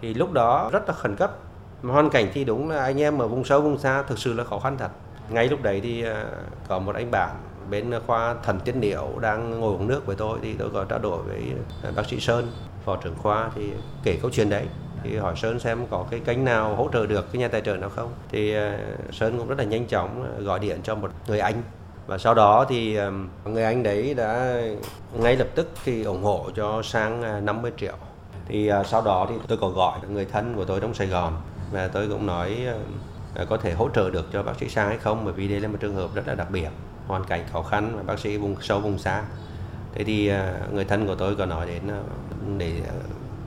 Thì 0.00 0.14
lúc 0.14 0.32
đó 0.32 0.70
rất 0.72 0.88
là 0.88 0.94
khẩn 0.94 1.16
cấp. 1.16 1.36
Hoàn 1.82 2.10
cảnh 2.10 2.30
thì 2.34 2.44
đúng 2.44 2.70
là 2.70 2.82
anh 2.82 3.00
em 3.00 3.18
ở 3.18 3.28
vùng 3.28 3.44
sâu 3.44 3.60
vùng 3.60 3.78
xa 3.78 4.02
thực 4.02 4.18
sự 4.18 4.32
là 4.32 4.44
khó 4.44 4.58
khăn 4.58 4.76
thật. 4.78 4.90
Ngay 5.28 5.48
lúc 5.48 5.62
đấy 5.62 5.80
thì 5.80 6.04
à, 6.04 6.24
có 6.68 6.78
một 6.78 6.94
anh 6.94 7.10
bạn 7.10 7.36
bên 7.70 7.92
khoa 8.06 8.34
thần 8.42 8.60
tiết 8.60 8.76
niệu 8.76 9.08
đang 9.20 9.60
ngồi 9.60 9.74
uống 9.74 9.88
nước 9.88 10.06
với 10.06 10.16
tôi 10.16 10.38
thì 10.42 10.54
tôi 10.58 10.70
có 10.70 10.84
trao 10.84 10.98
đổi 10.98 11.22
với 11.22 11.42
à, 11.84 11.90
bác 11.96 12.06
sĩ 12.06 12.20
Sơn 12.20 12.46
phó 12.84 12.96
trưởng 12.96 13.16
khoa 13.18 13.50
thì 13.54 13.70
kể 14.04 14.18
câu 14.22 14.30
chuyện 14.30 14.50
đấy 14.50 14.66
thì 15.02 15.16
hỏi 15.16 15.36
Sơn 15.36 15.60
xem 15.60 15.86
có 15.90 16.06
cái 16.10 16.20
kênh 16.20 16.44
nào 16.44 16.76
hỗ 16.76 16.88
trợ 16.92 17.06
được 17.06 17.32
cái 17.32 17.40
nhà 17.40 17.48
tài 17.48 17.60
trợ 17.60 17.76
nào 17.76 17.90
không 17.90 18.12
thì 18.30 18.54
à, 18.54 18.78
Sơn 19.12 19.38
cũng 19.38 19.48
rất 19.48 19.58
là 19.58 19.64
nhanh 19.64 19.86
chóng 19.86 20.44
gọi 20.44 20.58
điện 20.58 20.80
cho 20.82 20.94
một 20.94 21.10
người 21.26 21.40
anh 21.40 21.62
và 22.08 22.18
sau 22.18 22.34
đó 22.34 22.66
thì 22.68 22.98
người 23.44 23.64
anh 23.64 23.82
đấy 23.82 24.14
đã 24.14 24.60
ngay 25.12 25.36
lập 25.36 25.48
tức 25.54 25.70
thì 25.84 26.02
ủng 26.02 26.22
hộ 26.22 26.50
cho 26.56 26.82
sang 26.82 27.22
à, 27.22 27.40
50 27.40 27.72
triệu 27.76 27.94
thì 28.46 28.68
à, 28.68 28.84
sau 28.84 29.02
đó 29.02 29.26
thì 29.28 29.34
tôi 29.48 29.58
có 29.58 29.68
gọi 29.68 29.98
người 30.10 30.24
thân 30.24 30.54
của 30.56 30.64
tôi 30.64 30.80
trong 30.80 30.94
Sài 30.94 31.06
Gòn 31.06 31.40
và 31.72 31.88
tôi 31.88 32.08
cũng 32.08 32.26
nói 32.26 32.66
à, 33.34 33.44
có 33.48 33.56
thể 33.56 33.72
hỗ 33.72 33.88
trợ 33.88 34.10
được 34.10 34.26
cho 34.32 34.42
bác 34.42 34.52
sĩ 34.60 34.68
Sang 34.68 34.88
hay 34.88 34.98
không, 34.98 35.24
bởi 35.24 35.32
vì 35.32 35.48
đây 35.48 35.60
là 35.60 35.68
một 35.68 35.76
trường 35.80 35.94
hợp 35.94 36.14
rất 36.14 36.28
là 36.28 36.34
đặc 36.34 36.50
biệt, 36.50 36.68
hoàn 37.06 37.24
cảnh 37.24 37.44
khó 37.52 37.62
khăn 37.62 37.92
và 37.96 38.02
bác 38.02 38.18
sĩ 38.18 38.36
vùng, 38.36 38.56
sâu 38.60 38.80
vùng 38.80 38.98
xa 38.98 39.22
thế 39.94 40.04
thì 40.04 40.32
người 40.72 40.84
thân 40.84 41.06
của 41.06 41.14
tôi 41.14 41.36
có 41.36 41.46
nói 41.46 41.66
đến 41.66 41.82
để 42.58 42.72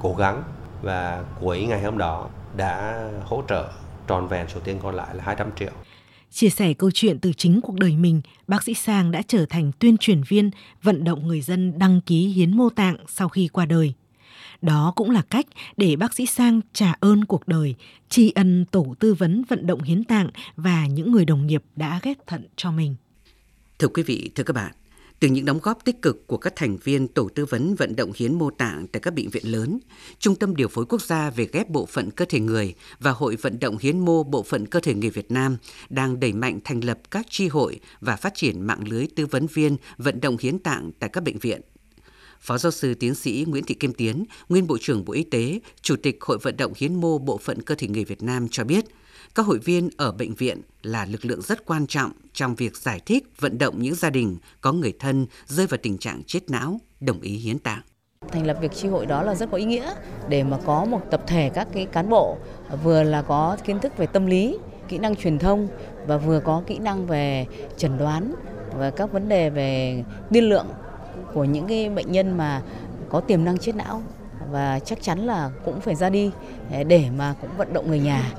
cố 0.02 0.15
gắng 0.17 0.43
và 0.82 1.24
cuối 1.41 1.65
ngày 1.65 1.82
hôm 1.82 1.97
đó 1.97 2.28
đã 2.58 3.04
hỗ 3.26 3.43
trợ 3.47 3.69
tròn 4.08 4.28
vẹn 4.28 4.47
số 4.47 4.60
tiền 4.63 4.80
còn 4.84 4.95
lại 4.95 5.15
là 5.15 5.24
200 5.24 5.52
triệu. 5.56 5.71
Chia 6.32 6.50
sẻ 6.50 6.74
câu 6.74 6.91
chuyện 6.91 7.20
từ 7.20 7.34
chính 7.34 7.62
cuộc 7.62 7.80
đời 7.80 7.96
mình, 7.96 8.22
bác 8.48 8.63
sĩ 8.63 8.74
Sang 8.74 9.12
đã 9.12 9.22
trở 9.28 9.46
thành 9.46 9.72
tuyên 9.80 9.98
truyền 9.98 10.22
viên 10.28 10.52
vận 10.84 11.04
động 11.04 11.28
người 11.28 11.41
dân 11.41 11.80
đăng 11.80 12.02
ký 12.02 12.28
hiến 12.28 12.58
mô 12.58 12.70
tạng 12.70 12.98
sau 13.08 13.30
khi 13.30 13.48
qua 13.48 13.65
đời. 13.65 13.94
Đó 14.62 14.94
cũng 14.96 15.10
là 15.10 15.22
cách 15.22 15.46
để 15.78 15.96
bác 15.96 16.13
sĩ 16.13 16.26
Sang 16.26 16.62
trả 16.74 16.94
ơn 17.00 17.26
cuộc 17.26 17.48
đời, 17.48 17.76
tri 18.10 18.32
ân 18.32 18.65
tổ 18.72 18.96
tư 19.00 19.13
vấn 19.13 19.44
vận 19.50 19.67
động 19.67 19.82
hiến 19.82 20.04
tạng 20.04 20.30
và 20.56 20.88
những 20.88 21.12
người 21.12 21.26
đồng 21.26 21.48
nghiệp 21.48 21.63
đã 21.76 22.00
ghép 22.04 22.17
thận 22.28 22.48
cho 22.56 22.72
mình. 22.72 22.96
Thưa 23.80 23.88
quý 23.88 24.04
vị, 24.04 24.32
thưa 24.36 24.44
các 24.44 24.54
bạn, 24.54 24.72
từ 25.21 25.27
những 25.27 25.45
đóng 25.45 25.60
góp 25.63 25.86
tích 25.86 26.01
cực 26.01 26.27
của 26.27 26.38
các 26.38 26.53
thành 26.55 26.77
viên 26.77 27.07
tổ 27.07 27.29
tư 27.36 27.45
vấn 27.45 27.75
vận 27.75 27.95
động 27.95 28.12
hiến 28.15 28.34
mô 28.34 28.49
tạng 28.49 28.88
tại 28.88 28.99
các 28.99 29.13
bệnh 29.13 29.29
viện 29.29 29.51
lớn, 29.51 29.79
Trung 30.19 30.36
tâm 30.36 30.55
Điều 30.55 30.67
phối 30.67 30.86
Quốc 30.86 31.01
gia 31.01 31.29
về 31.29 31.47
ghép 31.51 31.69
bộ 31.69 31.86
phận 31.86 32.12
cơ 32.12 32.25
thể 32.25 32.39
người 32.39 32.75
và 32.99 33.12
Hội 33.12 33.36
vận 33.36 33.60
động 33.60 33.77
hiến 33.77 33.99
mô 33.99 34.23
bộ 34.23 34.43
phận 34.43 34.65
cơ 34.65 34.79
thể 34.79 34.93
người 34.93 35.10
Việt 35.10 35.31
Nam 35.31 35.57
đang 35.89 36.19
đẩy 36.19 36.34
mạnh 36.34 36.60
thành 36.63 36.84
lập 36.84 36.99
các 37.12 37.25
tri 37.29 37.47
hội 37.47 37.79
và 37.99 38.15
phát 38.15 38.36
triển 38.36 38.62
mạng 38.62 38.84
lưới 38.88 39.07
tư 39.15 39.25
vấn 39.25 39.47
viên 39.47 39.77
vận 39.97 40.21
động 40.21 40.38
hiến 40.39 40.60
tạng 40.60 40.91
tại 40.99 41.10
các 41.13 41.23
bệnh 41.23 41.38
viện. 41.38 41.62
Phó 42.39 42.57
giáo 42.57 42.71
sư 42.71 42.93
tiến 42.93 43.15
sĩ 43.15 43.45
Nguyễn 43.47 43.63
Thị 43.63 43.75
Kim 43.75 43.93
Tiến, 43.93 44.25
nguyên 44.49 44.67
Bộ 44.67 44.77
trưởng 44.81 45.05
Bộ 45.05 45.13
Y 45.13 45.23
tế, 45.23 45.60
Chủ 45.81 45.95
tịch 45.95 46.17
Hội 46.21 46.38
vận 46.41 46.57
động 46.57 46.73
hiến 46.75 46.95
mô 46.95 47.17
bộ 47.17 47.38
phận 47.38 47.62
cơ 47.62 47.75
thể 47.75 47.88
người 47.88 48.05
Việt 48.05 48.23
Nam 48.23 48.47
cho 48.51 48.63
biết– 48.63 48.86
các 49.36 49.46
hội 49.46 49.60
viên 49.60 49.89
ở 49.98 50.12
bệnh 50.12 50.34
viện 50.34 50.62
là 50.82 51.06
lực 51.06 51.26
lượng 51.26 51.41
rất 51.41 51.65
quan 51.65 51.88
trọng 51.88 52.12
trong 52.34 52.56
việc 52.56 52.78
giải 52.78 53.00
thích 53.06 53.24
vận 53.39 53.58
động 53.58 53.82
những 53.82 53.96
gia 53.96 54.10
đình 54.10 54.38
có 54.62 54.72
người 54.72 54.94
thân 55.00 55.26
rơi 55.48 55.67
vào 55.67 55.78
tình 55.84 55.98
trạng 55.98 56.24
chết 56.24 56.50
não 56.50 56.80
đồng 57.00 57.22
ý 57.22 57.32
hiến 57.32 57.60
tạng. 57.60 57.82
Thành 58.32 58.46
lập 58.46 58.58
việc 58.62 58.72
tri 58.72 58.88
hội 58.88 59.06
đó 59.06 59.24
là 59.24 59.36
rất 59.36 59.52
có 59.52 59.58
ý 59.58 59.65
nghĩa 59.65 59.94
để 60.30 60.44
mà 60.44 60.58
có 60.65 60.86
một 60.86 61.02
tập 61.12 61.24
thể 61.28 61.50
các 61.54 61.67
cái 61.74 61.86
cán 61.86 62.10
bộ 62.10 62.38
vừa 62.84 63.04
là 63.04 63.22
có 63.22 63.58
kiến 63.65 63.80
thức 63.80 63.98
về 63.98 64.06
tâm 64.06 64.26
lý, 64.26 64.58
kỹ 64.88 64.98
năng 64.98 65.15
truyền 65.15 65.39
thông 65.39 65.67
và 66.08 66.17
vừa 66.17 66.39
có 66.39 66.63
kỹ 66.67 66.80
năng 66.80 67.08
về 67.08 67.46
chẩn 67.78 67.98
đoán 67.98 68.34
và 68.78 68.89
các 68.89 69.12
vấn 69.12 69.30
đề 69.30 69.50
về 69.50 70.04
tiên 70.32 70.44
lượng 70.44 70.67
của 71.34 71.44
những 71.44 71.67
cái 71.67 71.89
bệnh 71.89 72.12
nhân 72.12 72.38
mà 72.38 72.62
có 73.10 73.20
tiềm 73.20 73.44
năng 73.44 73.58
chết 73.58 73.76
não 73.76 74.02
và 74.52 74.80
chắc 74.80 75.02
chắn 75.02 75.20
là 75.20 75.52
cũng 75.65 75.82
phải 75.82 75.96
ra 75.96 76.10
đi 76.10 76.32
để 76.88 77.06
mà 77.17 77.36
cũng 77.41 77.50
vận 77.58 77.74
động 77.74 77.88
người 77.88 78.00
nhà 78.00 78.32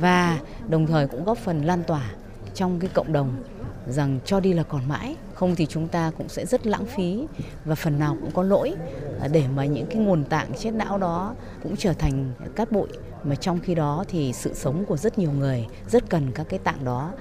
và 0.00 0.38
đồng 0.68 0.86
thời 0.86 1.06
cũng 1.06 1.24
góp 1.24 1.38
phần 1.38 1.64
lan 1.64 1.84
tỏa 1.84 2.10
trong 2.54 2.80
cái 2.80 2.90
cộng 2.94 3.12
đồng 3.12 3.42
rằng 3.88 4.18
cho 4.24 4.40
đi 4.40 4.52
là 4.52 4.62
còn 4.62 4.88
mãi, 4.88 5.16
không 5.34 5.54
thì 5.54 5.66
chúng 5.66 5.88
ta 5.88 6.12
cũng 6.18 6.28
sẽ 6.28 6.46
rất 6.46 6.66
lãng 6.66 6.86
phí 6.86 7.26
và 7.64 7.74
phần 7.74 7.98
nào 7.98 8.16
cũng 8.20 8.30
có 8.30 8.42
lỗi 8.42 8.74
à, 9.20 9.28
để 9.28 9.44
mà 9.54 9.64
những 9.64 9.86
cái 9.86 9.96
nguồn 9.96 10.24
tạng 10.24 10.52
chết 10.58 10.70
não 10.70 10.98
đó 10.98 11.34
cũng 11.62 11.76
trở 11.76 11.92
thành 11.92 12.32
cát 12.56 12.72
bụi. 12.72 12.88
Mà 13.24 13.34
trong 13.34 13.60
khi 13.60 13.74
đó 13.74 14.04
thì 14.08 14.32
sự 14.32 14.54
sống 14.54 14.84
của 14.84 14.96
rất 14.96 15.18
nhiều 15.18 15.32
người 15.32 15.66
rất 15.88 16.10
cần 16.10 16.32
các 16.34 16.46
cái 16.48 16.58
tạng 16.58 16.84
đó 16.84 17.12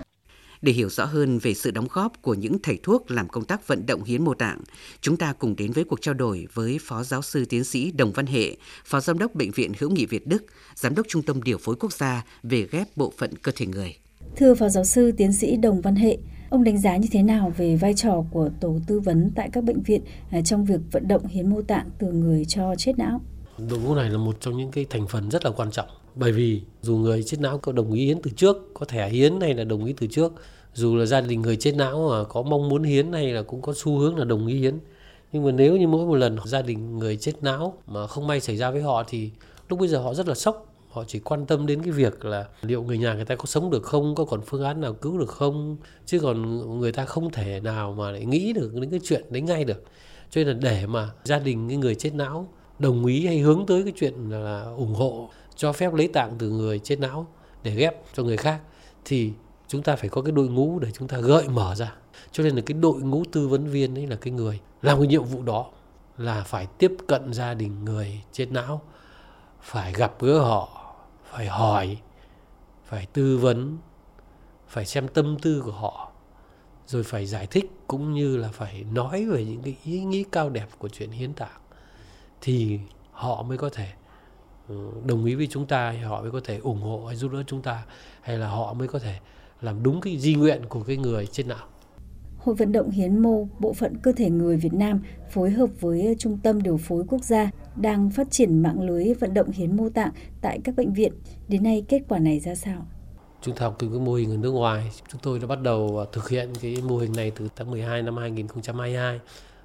để 0.61 0.71
hiểu 0.71 0.89
rõ 0.89 1.05
hơn 1.05 1.39
về 1.39 1.53
sự 1.53 1.71
đóng 1.71 1.87
góp 1.91 2.21
của 2.21 2.33
những 2.33 2.57
thầy 2.63 2.79
thuốc 2.83 3.11
làm 3.11 3.27
công 3.27 3.45
tác 3.45 3.67
vận 3.67 3.85
động 3.85 4.03
hiến 4.03 4.23
mô 4.23 4.33
tạng, 4.33 4.61
chúng 5.01 5.17
ta 5.17 5.33
cùng 5.33 5.55
đến 5.55 5.71
với 5.71 5.83
cuộc 5.83 6.01
trao 6.01 6.13
đổi 6.13 6.47
với 6.53 6.79
Phó 6.81 7.03
Giáo 7.03 7.21
sư 7.21 7.45
Tiến 7.45 7.63
sĩ 7.63 7.91
Đồng 7.91 8.11
Văn 8.11 8.25
Hệ, 8.25 8.57
Phó 8.85 8.99
Giám 8.99 9.19
đốc 9.19 9.35
Bệnh 9.35 9.51
viện 9.51 9.71
Hữu 9.79 9.89
nghị 9.89 10.05
Việt 10.05 10.27
Đức, 10.27 10.45
Giám 10.75 10.95
đốc 10.95 11.07
Trung 11.07 11.21
tâm 11.21 11.43
Điều 11.43 11.57
phối 11.57 11.75
Quốc 11.75 11.93
gia 11.93 12.25
về 12.43 12.67
ghép 12.71 12.97
bộ 12.97 13.13
phận 13.17 13.35
cơ 13.35 13.51
thể 13.55 13.65
người. 13.65 13.95
Thưa 14.35 14.55
Phó 14.55 14.69
Giáo 14.69 14.83
sư 14.83 15.11
Tiến 15.11 15.33
sĩ 15.33 15.57
Đồng 15.57 15.81
Văn 15.81 15.95
Hệ, 15.95 16.17
ông 16.49 16.63
đánh 16.63 16.77
giá 16.77 16.97
như 16.97 17.07
thế 17.11 17.23
nào 17.23 17.53
về 17.57 17.75
vai 17.75 17.93
trò 17.93 18.23
của 18.31 18.49
tổ 18.61 18.79
tư 18.87 18.99
vấn 18.99 19.31
tại 19.35 19.49
các 19.53 19.63
bệnh 19.63 19.83
viện 19.83 20.01
à, 20.31 20.41
trong 20.41 20.65
việc 20.65 20.79
vận 20.91 21.07
động 21.07 21.27
hiến 21.27 21.49
mô 21.49 21.61
tạng 21.61 21.89
từ 21.99 22.11
người 22.11 22.45
cho 22.45 22.75
chết 22.77 22.97
não? 22.97 23.21
Đội 23.69 23.79
ngũ 23.79 23.95
này 23.95 24.09
là 24.09 24.17
một 24.17 24.37
trong 24.41 24.57
những 24.57 24.71
cái 24.71 24.85
thành 24.89 25.07
phần 25.07 25.29
rất 25.29 25.45
là 25.45 25.51
quan 25.51 25.71
trọng 25.71 25.87
bởi 26.19 26.31
vì 26.31 26.61
dù 26.81 26.97
người 26.97 27.23
chết 27.23 27.37
não 27.39 27.57
có 27.57 27.71
đồng 27.71 27.91
ý 27.91 28.05
hiến 28.05 28.21
từ 28.21 28.31
trước, 28.35 28.73
có 28.73 28.85
thẻ 28.85 29.09
hiến 29.09 29.41
hay 29.41 29.53
là 29.53 29.63
đồng 29.63 29.85
ý 29.85 29.93
từ 29.93 30.07
trước, 30.07 30.33
dù 30.73 30.95
là 30.95 31.05
gia 31.05 31.21
đình 31.21 31.41
người 31.41 31.55
chết 31.55 31.75
não 31.75 32.09
mà 32.09 32.23
có 32.23 32.41
mong 32.41 32.69
muốn 32.69 32.83
hiến 32.83 33.13
hay 33.13 33.33
là 33.33 33.41
cũng 33.41 33.61
có 33.61 33.73
xu 33.75 33.97
hướng 33.97 34.17
là 34.17 34.25
đồng 34.25 34.47
ý 34.47 34.59
hiến. 34.59 34.79
Nhưng 35.31 35.43
mà 35.45 35.51
nếu 35.51 35.77
như 35.77 35.87
mỗi 35.87 36.05
một 36.05 36.15
lần 36.15 36.37
gia 36.45 36.61
đình 36.61 36.97
người 36.97 37.17
chết 37.17 37.33
não 37.41 37.73
mà 37.87 38.07
không 38.07 38.27
may 38.27 38.39
xảy 38.39 38.57
ra 38.57 38.71
với 38.71 38.81
họ 38.81 39.03
thì 39.07 39.31
lúc 39.69 39.79
bây 39.79 39.87
giờ 39.87 39.99
họ 39.99 40.13
rất 40.13 40.27
là 40.27 40.35
sốc. 40.35 40.65
Họ 40.89 41.03
chỉ 41.07 41.19
quan 41.19 41.45
tâm 41.45 41.65
đến 41.65 41.83
cái 41.83 41.91
việc 41.91 42.25
là 42.25 42.45
liệu 42.61 42.83
người 42.83 42.97
nhà 42.97 43.13
người 43.13 43.25
ta 43.25 43.35
có 43.35 43.45
sống 43.45 43.69
được 43.69 43.83
không, 43.83 44.15
có 44.15 44.25
còn 44.25 44.41
phương 44.41 44.63
án 44.63 44.81
nào 44.81 44.93
cứu 44.93 45.17
được 45.17 45.29
không, 45.29 45.77
chứ 46.05 46.19
còn 46.19 46.79
người 46.79 46.91
ta 46.91 47.05
không 47.05 47.31
thể 47.31 47.59
nào 47.59 47.95
mà 47.97 48.11
lại 48.11 48.25
nghĩ 48.25 48.53
được 48.53 48.73
đến 48.73 48.89
cái 48.89 48.99
chuyện 49.03 49.23
đấy 49.29 49.41
ngay 49.41 49.63
được. 49.63 49.83
Cho 50.31 50.43
nên 50.43 50.47
là 50.47 50.53
để 50.61 50.85
mà 50.87 51.09
gia 51.23 51.39
đình 51.39 51.67
cái 51.67 51.77
người 51.77 51.95
chết 51.95 52.13
não 52.13 52.47
đồng 52.79 53.05
ý 53.05 53.25
hay 53.25 53.39
hướng 53.39 53.65
tới 53.65 53.83
cái 53.83 53.93
chuyện 53.95 54.29
là 54.29 54.63
ủng 54.77 54.93
hộ 54.93 55.29
cho 55.59 55.71
phép 55.71 55.93
lấy 55.93 56.07
tạng 56.07 56.35
từ 56.37 56.49
người 56.49 56.79
chết 56.79 56.99
não 56.99 57.27
để 57.63 57.75
ghép 57.75 57.95
cho 58.13 58.23
người 58.23 58.37
khác, 58.37 58.61
thì 59.05 59.33
chúng 59.67 59.83
ta 59.83 59.95
phải 59.95 60.09
có 60.09 60.21
cái 60.21 60.31
đội 60.31 60.47
ngũ 60.47 60.79
để 60.79 60.91
chúng 60.91 61.07
ta 61.07 61.17
gợi 61.17 61.47
mở 61.49 61.75
ra. 61.75 61.95
Cho 62.31 62.43
nên 62.43 62.55
là 62.55 62.61
cái 62.65 62.73
đội 62.73 63.01
ngũ 63.01 63.23
tư 63.31 63.47
vấn 63.47 63.67
viên 63.67 63.97
ấy 63.97 64.07
là 64.07 64.15
cái 64.15 64.33
người 64.33 64.59
làm 64.81 64.97
cái 64.97 65.07
nhiệm 65.07 65.23
vụ 65.23 65.41
đó 65.41 65.65
là 66.17 66.43
phải 66.43 66.67
tiếp 66.77 66.93
cận 67.07 67.33
gia 67.33 67.53
đình 67.53 67.85
người 67.85 68.21
chết 68.31 68.51
não, 68.51 68.81
phải 69.61 69.93
gặp 69.93 70.13
gỡ 70.19 70.39
họ, 70.39 70.95
phải 71.31 71.47
hỏi, 71.47 71.97
phải 72.85 73.07
tư 73.13 73.37
vấn, 73.37 73.77
phải 74.67 74.85
xem 74.85 75.07
tâm 75.07 75.37
tư 75.41 75.61
của 75.65 75.71
họ, 75.71 76.11
rồi 76.87 77.03
phải 77.03 77.25
giải 77.25 77.47
thích 77.47 77.71
cũng 77.87 78.13
như 78.13 78.37
là 78.37 78.49
phải 78.51 78.85
nói 78.93 79.25
về 79.25 79.45
những 79.45 79.61
cái 79.61 79.75
ý 79.83 80.03
nghĩ 80.03 80.23
cao 80.31 80.49
đẹp 80.49 80.67
của 80.77 80.89
chuyện 80.89 81.11
hiến 81.11 81.33
tạng 81.33 81.61
thì 82.41 82.79
họ 83.11 83.43
mới 83.43 83.57
có 83.57 83.69
thể 83.69 83.87
đồng 85.05 85.25
ý 85.25 85.35
với 85.35 85.47
chúng 85.47 85.65
ta 85.65 85.89
hay 85.89 85.99
họ 85.99 86.21
mới 86.21 86.31
có 86.31 86.41
thể 86.43 86.57
ủng 86.57 86.81
hộ 86.81 87.05
hay 87.07 87.15
giúp 87.15 87.31
đỡ 87.31 87.43
chúng 87.47 87.61
ta 87.61 87.85
hay 88.21 88.37
là 88.37 88.47
họ 88.47 88.73
mới 88.73 88.87
có 88.87 88.99
thể 88.99 89.15
làm 89.61 89.83
đúng 89.83 90.01
cái 90.01 90.17
di 90.17 90.35
nguyện 90.35 90.61
của 90.69 90.83
cái 90.83 90.97
người 90.97 91.25
chết 91.25 91.47
não. 91.47 91.67
Hội 92.37 92.55
vận 92.55 92.71
động 92.71 92.89
hiến 92.91 93.19
mô 93.19 93.47
bộ 93.59 93.73
phận 93.73 93.97
cơ 93.97 94.11
thể 94.11 94.29
người 94.29 94.57
Việt 94.57 94.73
Nam 94.73 95.01
phối 95.31 95.51
hợp 95.51 95.69
với 95.79 96.15
Trung 96.19 96.37
tâm 96.43 96.61
Điều 96.61 96.77
phối 96.77 97.03
Quốc 97.07 97.23
gia 97.23 97.51
đang 97.75 98.09
phát 98.09 98.31
triển 98.31 98.61
mạng 98.61 98.81
lưới 98.81 99.13
vận 99.13 99.33
động 99.33 99.51
hiến 99.51 99.77
mô 99.77 99.89
tạng 99.89 100.11
tại 100.41 100.59
các 100.63 100.75
bệnh 100.75 100.93
viện. 100.93 101.13
Đến 101.47 101.63
nay 101.63 101.85
kết 101.87 102.01
quả 102.07 102.19
này 102.19 102.39
ra 102.39 102.55
sao? 102.55 102.85
Chúng 103.41 103.55
ta 103.55 103.65
học 103.65 103.75
từ 103.79 103.89
cái 103.89 103.99
mô 103.99 104.13
hình 104.13 104.31
ở 104.31 104.37
nước 104.37 104.51
ngoài, 104.51 104.91
chúng 105.11 105.21
tôi 105.21 105.39
đã 105.39 105.47
bắt 105.47 105.61
đầu 105.61 106.05
thực 106.11 106.29
hiện 106.29 106.49
cái 106.61 106.77
mô 106.87 106.97
hình 106.97 107.11
này 107.15 107.31
từ 107.31 107.47
tháng 107.55 107.71
12 107.71 108.01
năm 108.01 108.17
2022 108.17 109.19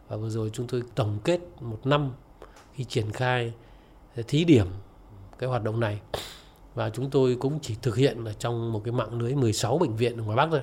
và 0.09 0.17
vừa 0.17 0.31
rồi 0.31 0.51
chúng 0.53 0.67
tôi 0.67 0.83
tổng 0.95 1.19
kết 1.25 1.40
một 1.61 1.79
năm 1.85 2.12
khi 2.75 2.85
triển 2.85 3.11
khai 3.12 3.53
thí 4.29 4.45
điểm 4.45 4.67
cái 5.38 5.49
hoạt 5.49 5.62
động 5.62 5.81
này 5.81 6.01
và 6.75 6.90
chúng 6.90 7.11
tôi 7.11 7.37
cũng 7.40 7.59
chỉ 7.62 7.77
thực 7.83 7.97
hiện 7.97 8.25
là 8.25 8.33
trong 8.38 8.73
một 8.73 8.81
cái 8.85 8.92
mạng 8.92 9.18
lưới 9.18 9.35
16 9.35 9.79
bệnh 9.79 9.97
viện 9.97 10.16
ở 10.16 10.23
ngoài 10.23 10.37
Bắc 10.37 10.49
thôi. 10.51 10.61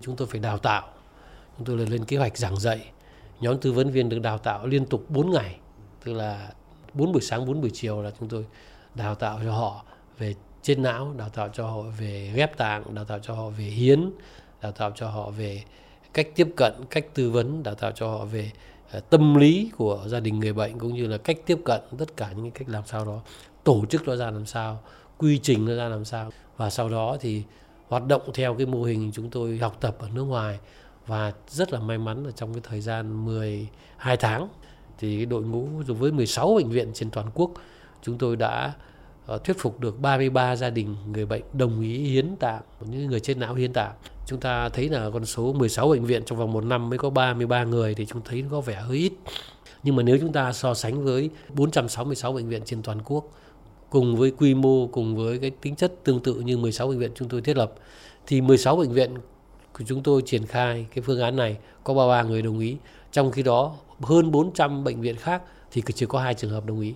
Chúng 0.00 0.16
tôi 0.16 0.28
phải 0.28 0.40
đào 0.40 0.58
tạo, 0.58 0.88
chúng 1.56 1.66
tôi 1.66 1.86
lên 1.86 2.04
kế 2.04 2.16
hoạch 2.16 2.38
giảng 2.38 2.56
dạy. 2.56 2.90
Nhóm 3.40 3.58
tư 3.58 3.72
vấn 3.72 3.90
viên 3.90 4.08
được 4.08 4.18
đào 4.18 4.38
tạo 4.38 4.66
liên 4.66 4.86
tục 4.86 5.04
4 5.08 5.30
ngày, 5.30 5.58
tức 6.04 6.12
là 6.12 6.50
4 6.94 7.12
buổi 7.12 7.22
sáng, 7.22 7.46
4 7.46 7.60
buổi 7.60 7.70
chiều 7.74 8.02
là 8.02 8.10
chúng 8.20 8.28
tôi 8.28 8.46
đào 8.94 9.14
tạo 9.14 9.40
cho 9.44 9.52
họ 9.52 9.84
về 10.18 10.34
chết 10.62 10.78
não, 10.78 11.14
đào 11.16 11.28
tạo 11.28 11.48
cho 11.52 11.66
họ 11.66 11.82
về 11.82 12.32
ghép 12.34 12.56
tạng, 12.56 12.94
đào 12.94 13.04
tạo 13.04 13.18
cho 13.18 13.34
họ 13.34 13.50
về 13.50 13.64
hiến, 13.64 14.10
đào 14.62 14.72
tạo 14.72 14.92
cho 14.94 15.08
họ 15.08 15.30
về 15.30 15.62
cách 16.12 16.28
tiếp 16.34 16.48
cận, 16.56 16.72
cách 16.90 17.06
tư 17.14 17.30
vấn, 17.30 17.62
đào 17.62 17.74
tạo 17.74 17.92
cho 17.92 18.08
họ 18.08 18.24
về 18.24 18.50
ờ, 18.90 19.00
tâm 19.00 19.34
lý 19.34 19.70
của 19.76 20.04
gia 20.06 20.20
đình 20.20 20.40
người 20.40 20.52
bệnh 20.52 20.78
cũng 20.78 20.94
như 20.94 21.06
là 21.06 21.18
cách 21.18 21.36
tiếp 21.46 21.58
cận 21.64 21.80
tất 21.98 22.16
cả 22.16 22.32
những 22.32 22.50
cách 22.50 22.68
làm 22.68 22.82
sao 22.86 23.04
đó 23.04 23.20
tổ 23.68 23.84
chức 23.88 24.08
nó 24.08 24.16
ra 24.16 24.30
làm 24.30 24.46
sao, 24.46 24.80
quy 25.18 25.38
trình 25.38 25.64
nó 25.64 25.74
ra 25.74 25.88
làm 25.88 26.04
sao. 26.04 26.30
Và 26.56 26.70
sau 26.70 26.88
đó 26.88 27.16
thì 27.20 27.42
hoạt 27.88 28.06
động 28.06 28.22
theo 28.34 28.54
cái 28.54 28.66
mô 28.66 28.82
hình 28.82 29.10
chúng 29.14 29.30
tôi 29.30 29.58
học 29.58 29.76
tập 29.80 29.96
ở 29.98 30.08
nước 30.14 30.22
ngoài. 30.22 30.58
Và 31.06 31.32
rất 31.48 31.72
là 31.72 31.80
may 31.80 31.98
mắn 31.98 32.24
là 32.24 32.30
trong 32.30 32.54
cái 32.54 32.62
thời 32.68 32.80
gian 32.80 33.24
12 33.24 34.16
tháng 34.16 34.48
thì 34.98 35.16
cái 35.16 35.26
đội 35.26 35.42
ngũ 35.42 35.66
với 35.86 36.12
16 36.12 36.54
bệnh 36.54 36.70
viện 36.70 36.90
trên 36.94 37.10
toàn 37.10 37.26
quốc, 37.34 37.50
chúng 38.02 38.18
tôi 38.18 38.36
đã 38.36 38.72
ờ, 39.26 39.38
thuyết 39.38 39.58
phục 39.58 39.80
được 39.80 40.00
33 40.00 40.56
gia 40.56 40.70
đình 40.70 40.96
người 41.12 41.26
bệnh 41.26 41.42
đồng 41.52 41.80
ý 41.80 41.98
hiến 41.98 42.36
tạng, 42.36 42.62
những 42.80 43.06
người 43.06 43.20
chết 43.20 43.36
não 43.36 43.54
hiến 43.54 43.72
tạng. 43.72 43.92
Chúng 44.26 44.40
ta 44.40 44.68
thấy 44.68 44.88
là 44.88 45.10
con 45.12 45.26
số 45.26 45.52
16 45.52 45.88
bệnh 45.88 46.04
viện 46.04 46.22
trong 46.26 46.38
vòng 46.38 46.52
một 46.52 46.64
năm 46.64 46.90
mới 46.90 46.98
có 46.98 47.10
33 47.10 47.64
người 47.64 47.94
thì 47.94 48.06
chúng 48.06 48.22
thấy 48.24 48.42
nó 48.42 48.48
có 48.50 48.60
vẻ 48.60 48.74
hơi 48.74 48.96
ít. 48.96 49.12
Nhưng 49.82 49.96
mà 49.96 50.02
nếu 50.02 50.18
chúng 50.20 50.32
ta 50.32 50.52
so 50.52 50.74
sánh 50.74 51.04
với 51.04 51.30
466 51.54 52.32
bệnh 52.32 52.48
viện 52.48 52.62
trên 52.64 52.82
toàn 52.82 52.98
quốc 53.04 53.24
cùng 53.90 54.16
với 54.16 54.30
quy 54.30 54.54
mô 54.54 54.86
cùng 54.86 55.16
với 55.16 55.38
cái 55.38 55.50
tính 55.50 55.76
chất 55.76 55.92
tương 56.04 56.22
tự 56.22 56.34
như 56.34 56.56
16 56.56 56.88
bệnh 56.88 56.98
viện 56.98 57.10
chúng 57.14 57.28
tôi 57.28 57.42
thiết 57.42 57.56
lập 57.56 57.74
thì 58.26 58.40
16 58.40 58.76
bệnh 58.76 58.92
viện 58.92 59.14
của 59.78 59.84
chúng 59.86 60.02
tôi 60.02 60.22
triển 60.26 60.46
khai 60.46 60.86
cái 60.94 61.02
phương 61.02 61.20
án 61.20 61.36
này 61.36 61.58
có 61.84 61.94
33 61.94 62.22
người 62.22 62.42
đồng 62.42 62.58
ý 62.58 62.76
trong 63.12 63.30
khi 63.30 63.42
đó 63.42 63.76
hơn 64.00 64.30
400 64.30 64.84
bệnh 64.84 65.00
viện 65.00 65.16
khác 65.16 65.42
thì 65.72 65.82
chỉ 65.94 66.06
có 66.06 66.20
hai 66.20 66.34
trường 66.34 66.50
hợp 66.50 66.66
đồng 66.66 66.80
ý 66.80 66.94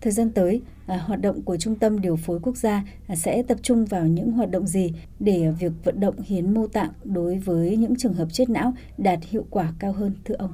Thời 0.00 0.12
gian 0.12 0.30
tới, 0.30 0.60
à, 0.86 0.96
hoạt 0.96 1.20
động 1.20 1.42
của 1.42 1.56
Trung 1.56 1.74
tâm 1.74 2.00
Điều 2.00 2.16
phối 2.16 2.38
Quốc 2.42 2.56
gia 2.56 2.84
à, 3.06 3.16
sẽ 3.16 3.42
tập 3.42 3.58
trung 3.62 3.84
vào 3.84 4.06
những 4.06 4.32
hoạt 4.32 4.50
động 4.50 4.66
gì 4.66 4.92
để 5.18 5.52
việc 5.60 5.72
vận 5.84 6.00
động 6.00 6.14
hiến 6.20 6.54
mô 6.54 6.66
tạng 6.66 6.90
đối 7.04 7.38
với 7.38 7.76
những 7.76 7.96
trường 7.96 8.12
hợp 8.12 8.28
chết 8.32 8.50
não 8.50 8.74
đạt 8.98 9.18
hiệu 9.22 9.46
quả 9.50 9.72
cao 9.78 9.92
hơn 9.92 10.12
thưa 10.24 10.34
ông? 10.38 10.52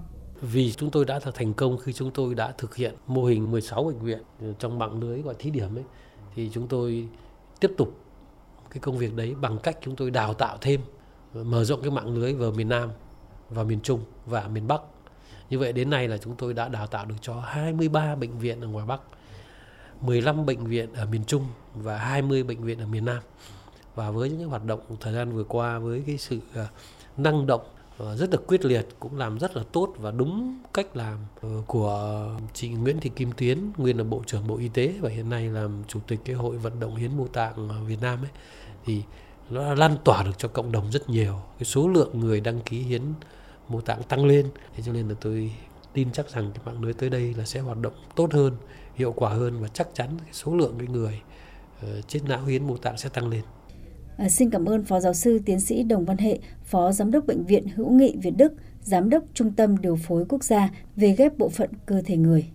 Vì 0.52 0.72
chúng 0.72 0.90
tôi 0.90 1.04
đã 1.04 1.18
thành 1.18 1.54
công 1.54 1.78
khi 1.78 1.92
chúng 1.92 2.10
tôi 2.10 2.34
đã 2.34 2.52
thực 2.58 2.76
hiện 2.76 2.94
mô 3.06 3.24
hình 3.24 3.50
16 3.50 3.84
bệnh 3.84 3.98
viện 3.98 4.22
trong 4.58 4.78
mạng 4.78 5.00
lưới 5.00 5.22
gọi 5.22 5.34
thí 5.38 5.50
điểm 5.50 5.78
ấy, 5.78 5.84
thì 6.34 6.50
chúng 6.52 6.68
tôi 6.68 7.08
tiếp 7.60 7.70
tục 7.76 7.98
cái 8.70 8.80
công 8.80 8.98
việc 8.98 9.14
đấy 9.14 9.34
bằng 9.40 9.58
cách 9.58 9.78
chúng 9.80 9.96
tôi 9.96 10.10
đào 10.10 10.34
tạo 10.34 10.58
thêm, 10.60 10.80
mở 11.34 11.64
rộng 11.64 11.82
cái 11.82 11.90
mạng 11.90 12.14
lưới 12.14 12.34
vào 12.34 12.50
miền 12.50 12.68
Nam 12.68 12.90
và 13.50 13.62
miền 13.62 13.80
Trung 13.80 14.00
và 14.26 14.48
miền 14.48 14.66
Bắc. 14.66 14.80
Như 15.50 15.58
vậy 15.58 15.72
đến 15.72 15.90
nay 15.90 16.08
là 16.08 16.18
chúng 16.18 16.36
tôi 16.36 16.54
đã 16.54 16.68
đào 16.68 16.86
tạo 16.86 17.04
được 17.04 17.16
cho 17.20 17.34
23 17.34 18.14
bệnh 18.14 18.38
viện 18.38 18.60
ở 18.60 18.68
ngoài 18.68 18.86
Bắc 18.86 19.00
15 20.00 20.46
bệnh 20.46 20.64
viện 20.64 20.92
ở 20.92 21.06
miền 21.06 21.24
Trung 21.24 21.46
và 21.74 21.98
20 21.98 22.42
bệnh 22.42 22.62
viện 22.62 22.78
ở 22.78 22.86
miền 22.86 23.04
Nam. 23.04 23.22
Và 23.94 24.10
với 24.10 24.30
những 24.30 24.48
hoạt 24.48 24.64
động 24.64 24.80
thời 25.00 25.12
gian 25.14 25.32
vừa 25.32 25.44
qua, 25.44 25.78
với 25.78 26.02
cái 26.06 26.18
sự 26.18 26.38
à, 26.54 26.68
năng 27.16 27.46
động 27.46 27.62
Ờ, 27.98 28.16
rất 28.16 28.30
là 28.30 28.38
quyết 28.46 28.64
liệt, 28.64 28.86
cũng 29.00 29.16
làm 29.16 29.38
rất 29.38 29.56
là 29.56 29.62
tốt 29.72 29.94
và 29.98 30.10
đúng 30.10 30.58
cách 30.74 30.96
làm 30.96 31.18
ờ, 31.40 31.48
của 31.66 32.28
chị 32.54 32.68
Nguyễn 32.68 33.00
Thị 33.00 33.10
Kim 33.16 33.32
Tuyến, 33.32 33.58
nguyên 33.76 33.98
là 33.98 34.04
bộ 34.04 34.22
trưởng 34.26 34.46
Bộ 34.46 34.56
Y 34.56 34.68
tế 34.68 34.94
và 35.00 35.10
hiện 35.10 35.30
nay 35.30 35.48
làm 35.48 35.82
chủ 35.88 36.00
tịch 36.06 36.20
cái 36.24 36.36
hội 36.36 36.56
vận 36.56 36.80
động 36.80 36.96
hiến 36.96 37.16
mô 37.16 37.26
tạng 37.26 37.86
Việt 37.86 38.00
Nam 38.00 38.22
ấy. 38.22 38.30
Thì 38.84 39.02
nó 39.50 39.74
lan 39.74 39.96
tỏa 40.04 40.22
được 40.22 40.38
cho 40.38 40.48
cộng 40.48 40.72
đồng 40.72 40.90
rất 40.90 41.10
nhiều. 41.10 41.40
Cái 41.58 41.64
số 41.64 41.88
lượng 41.88 42.20
người 42.20 42.40
đăng 42.40 42.60
ký 42.60 42.78
hiến 42.78 43.02
mô 43.68 43.80
tạng 43.80 44.02
tăng 44.02 44.24
lên. 44.24 44.50
Thế 44.74 44.82
cho 44.86 44.92
nên 44.92 45.08
là 45.08 45.14
tôi 45.20 45.52
tin 45.92 46.12
chắc 46.12 46.30
rằng 46.30 46.50
cái 46.54 46.62
mạng 46.66 46.82
lưới 46.82 46.92
tới 46.92 47.10
đây 47.10 47.34
là 47.34 47.44
sẽ 47.44 47.60
hoạt 47.60 47.78
động 47.78 47.94
tốt 48.16 48.32
hơn, 48.32 48.56
hiệu 48.94 49.12
quả 49.12 49.30
hơn 49.30 49.60
và 49.60 49.68
chắc 49.68 49.88
chắn 49.94 50.08
cái 50.24 50.32
số 50.32 50.56
lượng 50.56 50.74
cái 50.78 50.88
người 50.88 51.20
ờ, 51.82 52.00
chết 52.00 52.20
não 52.28 52.44
hiến 52.44 52.66
mô 52.66 52.76
tạng 52.76 52.98
sẽ 52.98 53.08
tăng 53.08 53.28
lên. 53.28 53.42
À, 54.16 54.28
xin 54.28 54.50
cảm 54.50 54.64
ơn 54.64 54.84
Phó 54.84 55.00
Giáo 55.00 55.14
sư 55.14 55.40
Tiến 55.46 55.60
sĩ 55.60 55.82
Đồng 55.82 56.04
Văn 56.04 56.18
Hệ, 56.18 56.38
Phó 56.64 56.92
Giám 56.92 57.10
đốc 57.10 57.26
Bệnh 57.26 57.46
viện 57.46 57.68
Hữu 57.76 57.90
nghị 57.90 58.14
Việt 58.22 58.30
Đức, 58.36 58.52
Giám 58.82 59.10
đốc 59.10 59.24
Trung 59.34 59.52
tâm 59.52 59.76
Điều 59.78 59.96
phối 59.96 60.24
Quốc 60.28 60.44
gia 60.44 60.68
về 60.96 61.14
ghép 61.18 61.38
bộ 61.38 61.48
phận 61.48 61.70
cơ 61.86 62.02
thể 62.06 62.16
người. 62.16 62.46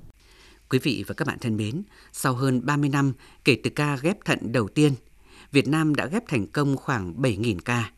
Quý 0.70 0.80
vị 0.80 1.04
và 1.08 1.14
các 1.14 1.28
bạn 1.28 1.38
thân 1.42 1.58
mến, 1.58 1.84
sau 2.14 2.34
hơn 2.34 2.66
30 2.66 2.90
năm 2.90 3.14
kể 3.46 3.58
từ 3.64 3.70
ca 3.70 3.98
ghép 4.02 4.26
thận 4.26 4.52
đầu 4.52 4.68
tiên, 4.68 4.94
Việt 5.52 5.68
Nam 5.68 5.96
đã 5.96 6.06
ghép 6.06 6.24
thành 6.28 6.48
công 6.48 6.78
khoảng 6.78 7.22
7.000 7.22 7.58
ca. 7.66 7.92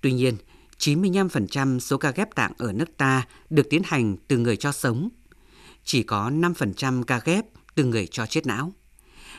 Tuy 0.00 0.12
nhiên, 0.12 0.34
95% 0.78 1.78
số 1.78 1.98
ca 1.98 2.10
ghép 2.10 2.34
tạng 2.34 2.52
ở 2.58 2.72
nước 2.72 2.96
ta 2.96 3.26
được 3.50 3.70
tiến 3.70 3.82
hành 3.84 4.16
từ 4.28 4.38
người 4.38 4.56
cho 4.56 4.72
sống. 4.72 5.08
Chỉ 5.84 6.02
có 6.02 6.30
5% 6.30 7.02
ca 7.02 7.20
ghép 7.24 7.44
từ 7.74 7.84
người 7.84 8.06
cho 8.06 8.26
chết 8.26 8.46
não. 8.46 8.72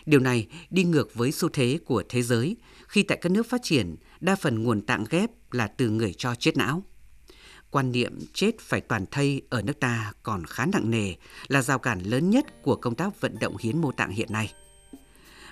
Điều 0.06 0.20
này 0.20 0.48
đi 0.70 0.84
ngược 0.84 1.16
với 1.16 1.32
xu 1.32 1.50
thế 1.50 1.80
của 1.86 2.04
thế 2.10 2.22
giới 2.22 2.56
khi 2.90 3.04
tại 3.04 3.18
các 3.22 3.32
nước 3.32 3.50
phát 3.50 3.62
triển 3.64 3.96
đa 4.20 4.36
phần 4.36 4.64
nguồn 4.64 4.82
tạng 4.82 5.06
ghép 5.10 5.30
là 5.52 5.68
từ 5.68 5.90
người 5.90 6.14
cho 6.18 6.36
chết 6.36 6.58
não. 6.58 6.84
Quan 7.72 7.92
niệm 7.92 8.20
chết 8.34 8.52
phải 8.60 8.82
toàn 8.82 9.06
thây 9.12 9.42
ở 9.50 9.62
nước 9.62 9.80
ta 9.80 10.14
còn 10.24 10.46
khá 10.46 10.66
nặng 10.66 10.92
nề 10.92 11.14
là 11.48 11.62
rào 11.62 11.80
cản 11.80 12.00
lớn 12.00 12.30
nhất 12.30 12.46
của 12.64 12.76
công 12.76 12.96
tác 12.96 13.22
vận 13.22 13.40
động 13.40 13.58
hiến 13.58 13.82
mô 13.82 13.92
tạng 13.92 14.12
hiện 14.12 14.32
nay. 14.32 14.54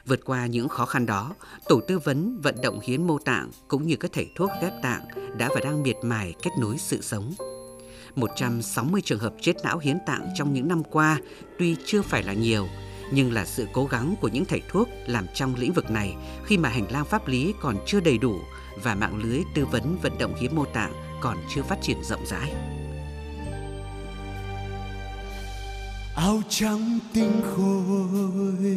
Vượt 0.05 0.25
qua 0.25 0.45
những 0.45 0.69
khó 0.69 0.85
khăn 0.85 1.05
đó, 1.05 1.35
tổ 1.67 1.81
tư 1.87 1.99
vấn 1.99 2.41
vận 2.41 2.55
động 2.63 2.79
hiến 2.83 3.07
mô 3.07 3.17
tạng 3.19 3.51
cũng 3.67 3.87
như 3.87 3.95
các 3.95 4.11
thầy 4.13 4.29
thuốc 4.35 4.49
ghép 4.61 4.73
tạng 4.83 5.01
đã 5.37 5.49
và 5.55 5.61
đang 5.63 5.83
miệt 5.83 5.95
mài 6.03 6.33
kết 6.41 6.51
nối 6.59 6.77
sự 6.77 7.01
sống. 7.01 7.33
160 8.15 9.01
trường 9.05 9.19
hợp 9.19 9.33
chết 9.41 9.53
não 9.63 9.77
hiến 9.77 9.97
tạng 10.05 10.29
trong 10.35 10.53
những 10.53 10.67
năm 10.67 10.83
qua 10.83 11.19
tuy 11.59 11.75
chưa 11.85 12.01
phải 12.01 12.23
là 12.23 12.33
nhiều, 12.33 12.67
nhưng 13.11 13.33
là 13.33 13.45
sự 13.45 13.67
cố 13.73 13.85
gắng 13.85 14.15
của 14.21 14.27
những 14.27 14.45
thầy 14.45 14.61
thuốc 14.69 14.89
làm 15.05 15.25
trong 15.33 15.55
lĩnh 15.55 15.73
vực 15.73 15.91
này 15.91 16.15
khi 16.45 16.57
mà 16.57 16.69
hành 16.69 16.91
lang 16.91 17.05
pháp 17.05 17.27
lý 17.27 17.53
còn 17.61 17.75
chưa 17.85 17.99
đầy 17.99 18.17
đủ 18.17 18.35
và 18.83 18.95
mạng 18.95 19.21
lưới 19.23 19.41
tư 19.55 19.65
vấn 19.65 19.97
vận 20.01 20.17
động 20.17 20.35
hiến 20.35 20.55
mô 20.55 20.65
tạng 20.65 20.93
còn 21.21 21.37
chưa 21.55 21.61
phát 21.61 21.77
triển 21.81 22.03
rộng 22.03 22.25
rãi. 22.25 22.53
Áo 26.15 26.41
trắng 26.49 26.99
tinh 27.13 27.41
khôi, 27.43 28.71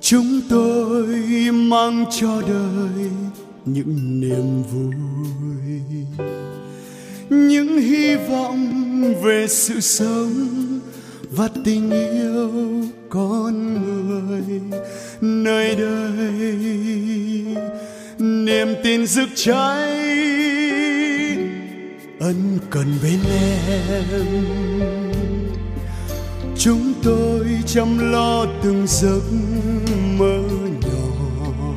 chúng 0.00 0.40
tôi 0.50 1.06
mang 1.52 2.04
cho 2.20 2.42
đời 2.42 3.10
những 3.64 4.20
niềm 4.20 4.62
vui, 4.62 4.94
những 7.30 7.78
hy 7.78 8.16
vọng 8.16 8.72
về 9.22 9.46
sự 9.48 9.80
sống 9.80 10.67
và 11.30 11.48
tình 11.64 11.90
yêu 11.90 12.50
con 13.10 13.74
người 13.74 14.60
nơi 15.20 15.76
đây. 15.76 16.56
Niềm 18.18 18.68
tin 18.84 19.06
rực 19.06 19.28
cháy 19.34 19.88
ân 22.20 22.58
cần 22.70 22.86
bên 23.02 23.18
em. 23.40 24.44
Chúng 26.58 26.92
tôi 27.02 27.46
chăm 27.66 28.12
lo 28.12 28.46
từng 28.62 28.86
giấc 28.86 29.22
mơ 30.18 30.42
nhỏ. 30.80 31.74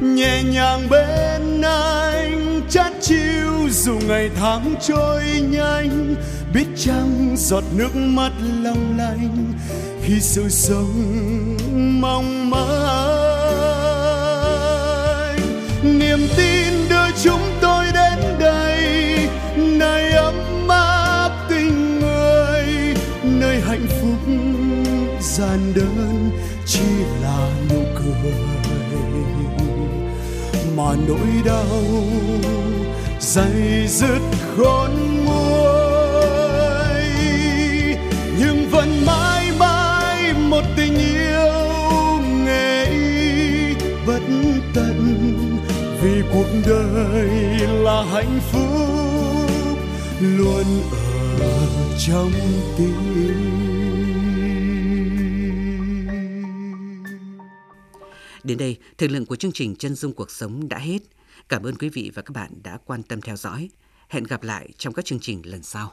Nhẹ 0.00 0.42
nhàng 0.42 0.88
bên 0.90 1.62
anh 1.62 2.43
chát 2.74 2.92
chiu 3.00 3.68
dù 3.70 3.98
ngày 4.08 4.30
tháng 4.36 4.74
trôi 4.80 5.22
nhanh, 5.50 6.14
biết 6.54 6.66
chăng 6.76 7.34
giọt 7.36 7.64
nước 7.76 7.96
mắt 7.96 8.32
long 8.62 8.98
lanh 8.98 9.52
khi 10.02 10.20
sự 10.20 10.48
sống 10.48 11.56
mong 12.00 12.50
manh. 12.50 12.60
Niềm 15.98 16.18
tin 16.36 16.72
đưa 16.90 17.10
chúng 17.22 17.42
tôi 17.60 17.84
đến 17.94 18.18
đây, 18.40 19.18
nơi 19.56 20.12
ấm 20.12 20.68
áp 20.68 21.30
tình 21.48 22.00
người, 22.00 22.66
nơi 23.22 23.60
hạnh 23.60 23.86
phúc 24.00 24.18
gian 25.20 25.72
đơn 25.74 26.30
chỉ 26.66 26.84
là 27.22 27.50
nụ 27.70 27.80
cười. 27.94 28.32
Mà 30.76 30.94
nỗi 31.08 31.42
đau 31.44 32.04
dày 33.34 33.86
dứt 33.88 34.20
khôn 34.56 34.90
nguôi 35.24 37.04
nhưng 38.38 38.68
vẫn 38.70 39.06
mãi 39.06 39.52
mãi 39.58 40.34
một 40.34 40.62
tình 40.76 40.94
yêu 40.94 42.20
nghệ 42.44 42.86
bất 44.06 44.22
tận 44.74 45.24
vì 46.02 46.22
cuộc 46.32 46.46
đời 46.66 47.28
là 47.58 48.04
hạnh 48.04 48.40
phúc 48.52 49.80
luôn 50.20 50.64
ở 51.40 51.66
trong 52.06 52.32
tim 52.78 52.94
Đến 58.44 58.58
đây, 58.58 58.76
thời 58.98 59.08
lượng 59.08 59.26
của 59.26 59.36
chương 59.36 59.52
trình 59.52 59.76
Chân 59.76 59.94
dung 59.94 60.12
cuộc 60.12 60.30
sống 60.30 60.68
đã 60.68 60.78
hết. 60.78 60.98
Cảm 61.48 61.62
ơn 61.62 61.76
quý 61.76 61.88
vị 61.88 62.10
và 62.14 62.22
các 62.22 62.32
bạn 62.32 62.62
đã 62.62 62.78
quan 62.84 63.02
tâm 63.02 63.20
theo 63.20 63.36
dõi. 63.36 63.70
Hẹn 64.08 64.24
gặp 64.24 64.42
lại 64.42 64.68
trong 64.78 64.94
các 64.94 65.04
chương 65.04 65.20
trình 65.20 65.42
lần 65.44 65.62
sau. 65.62 65.92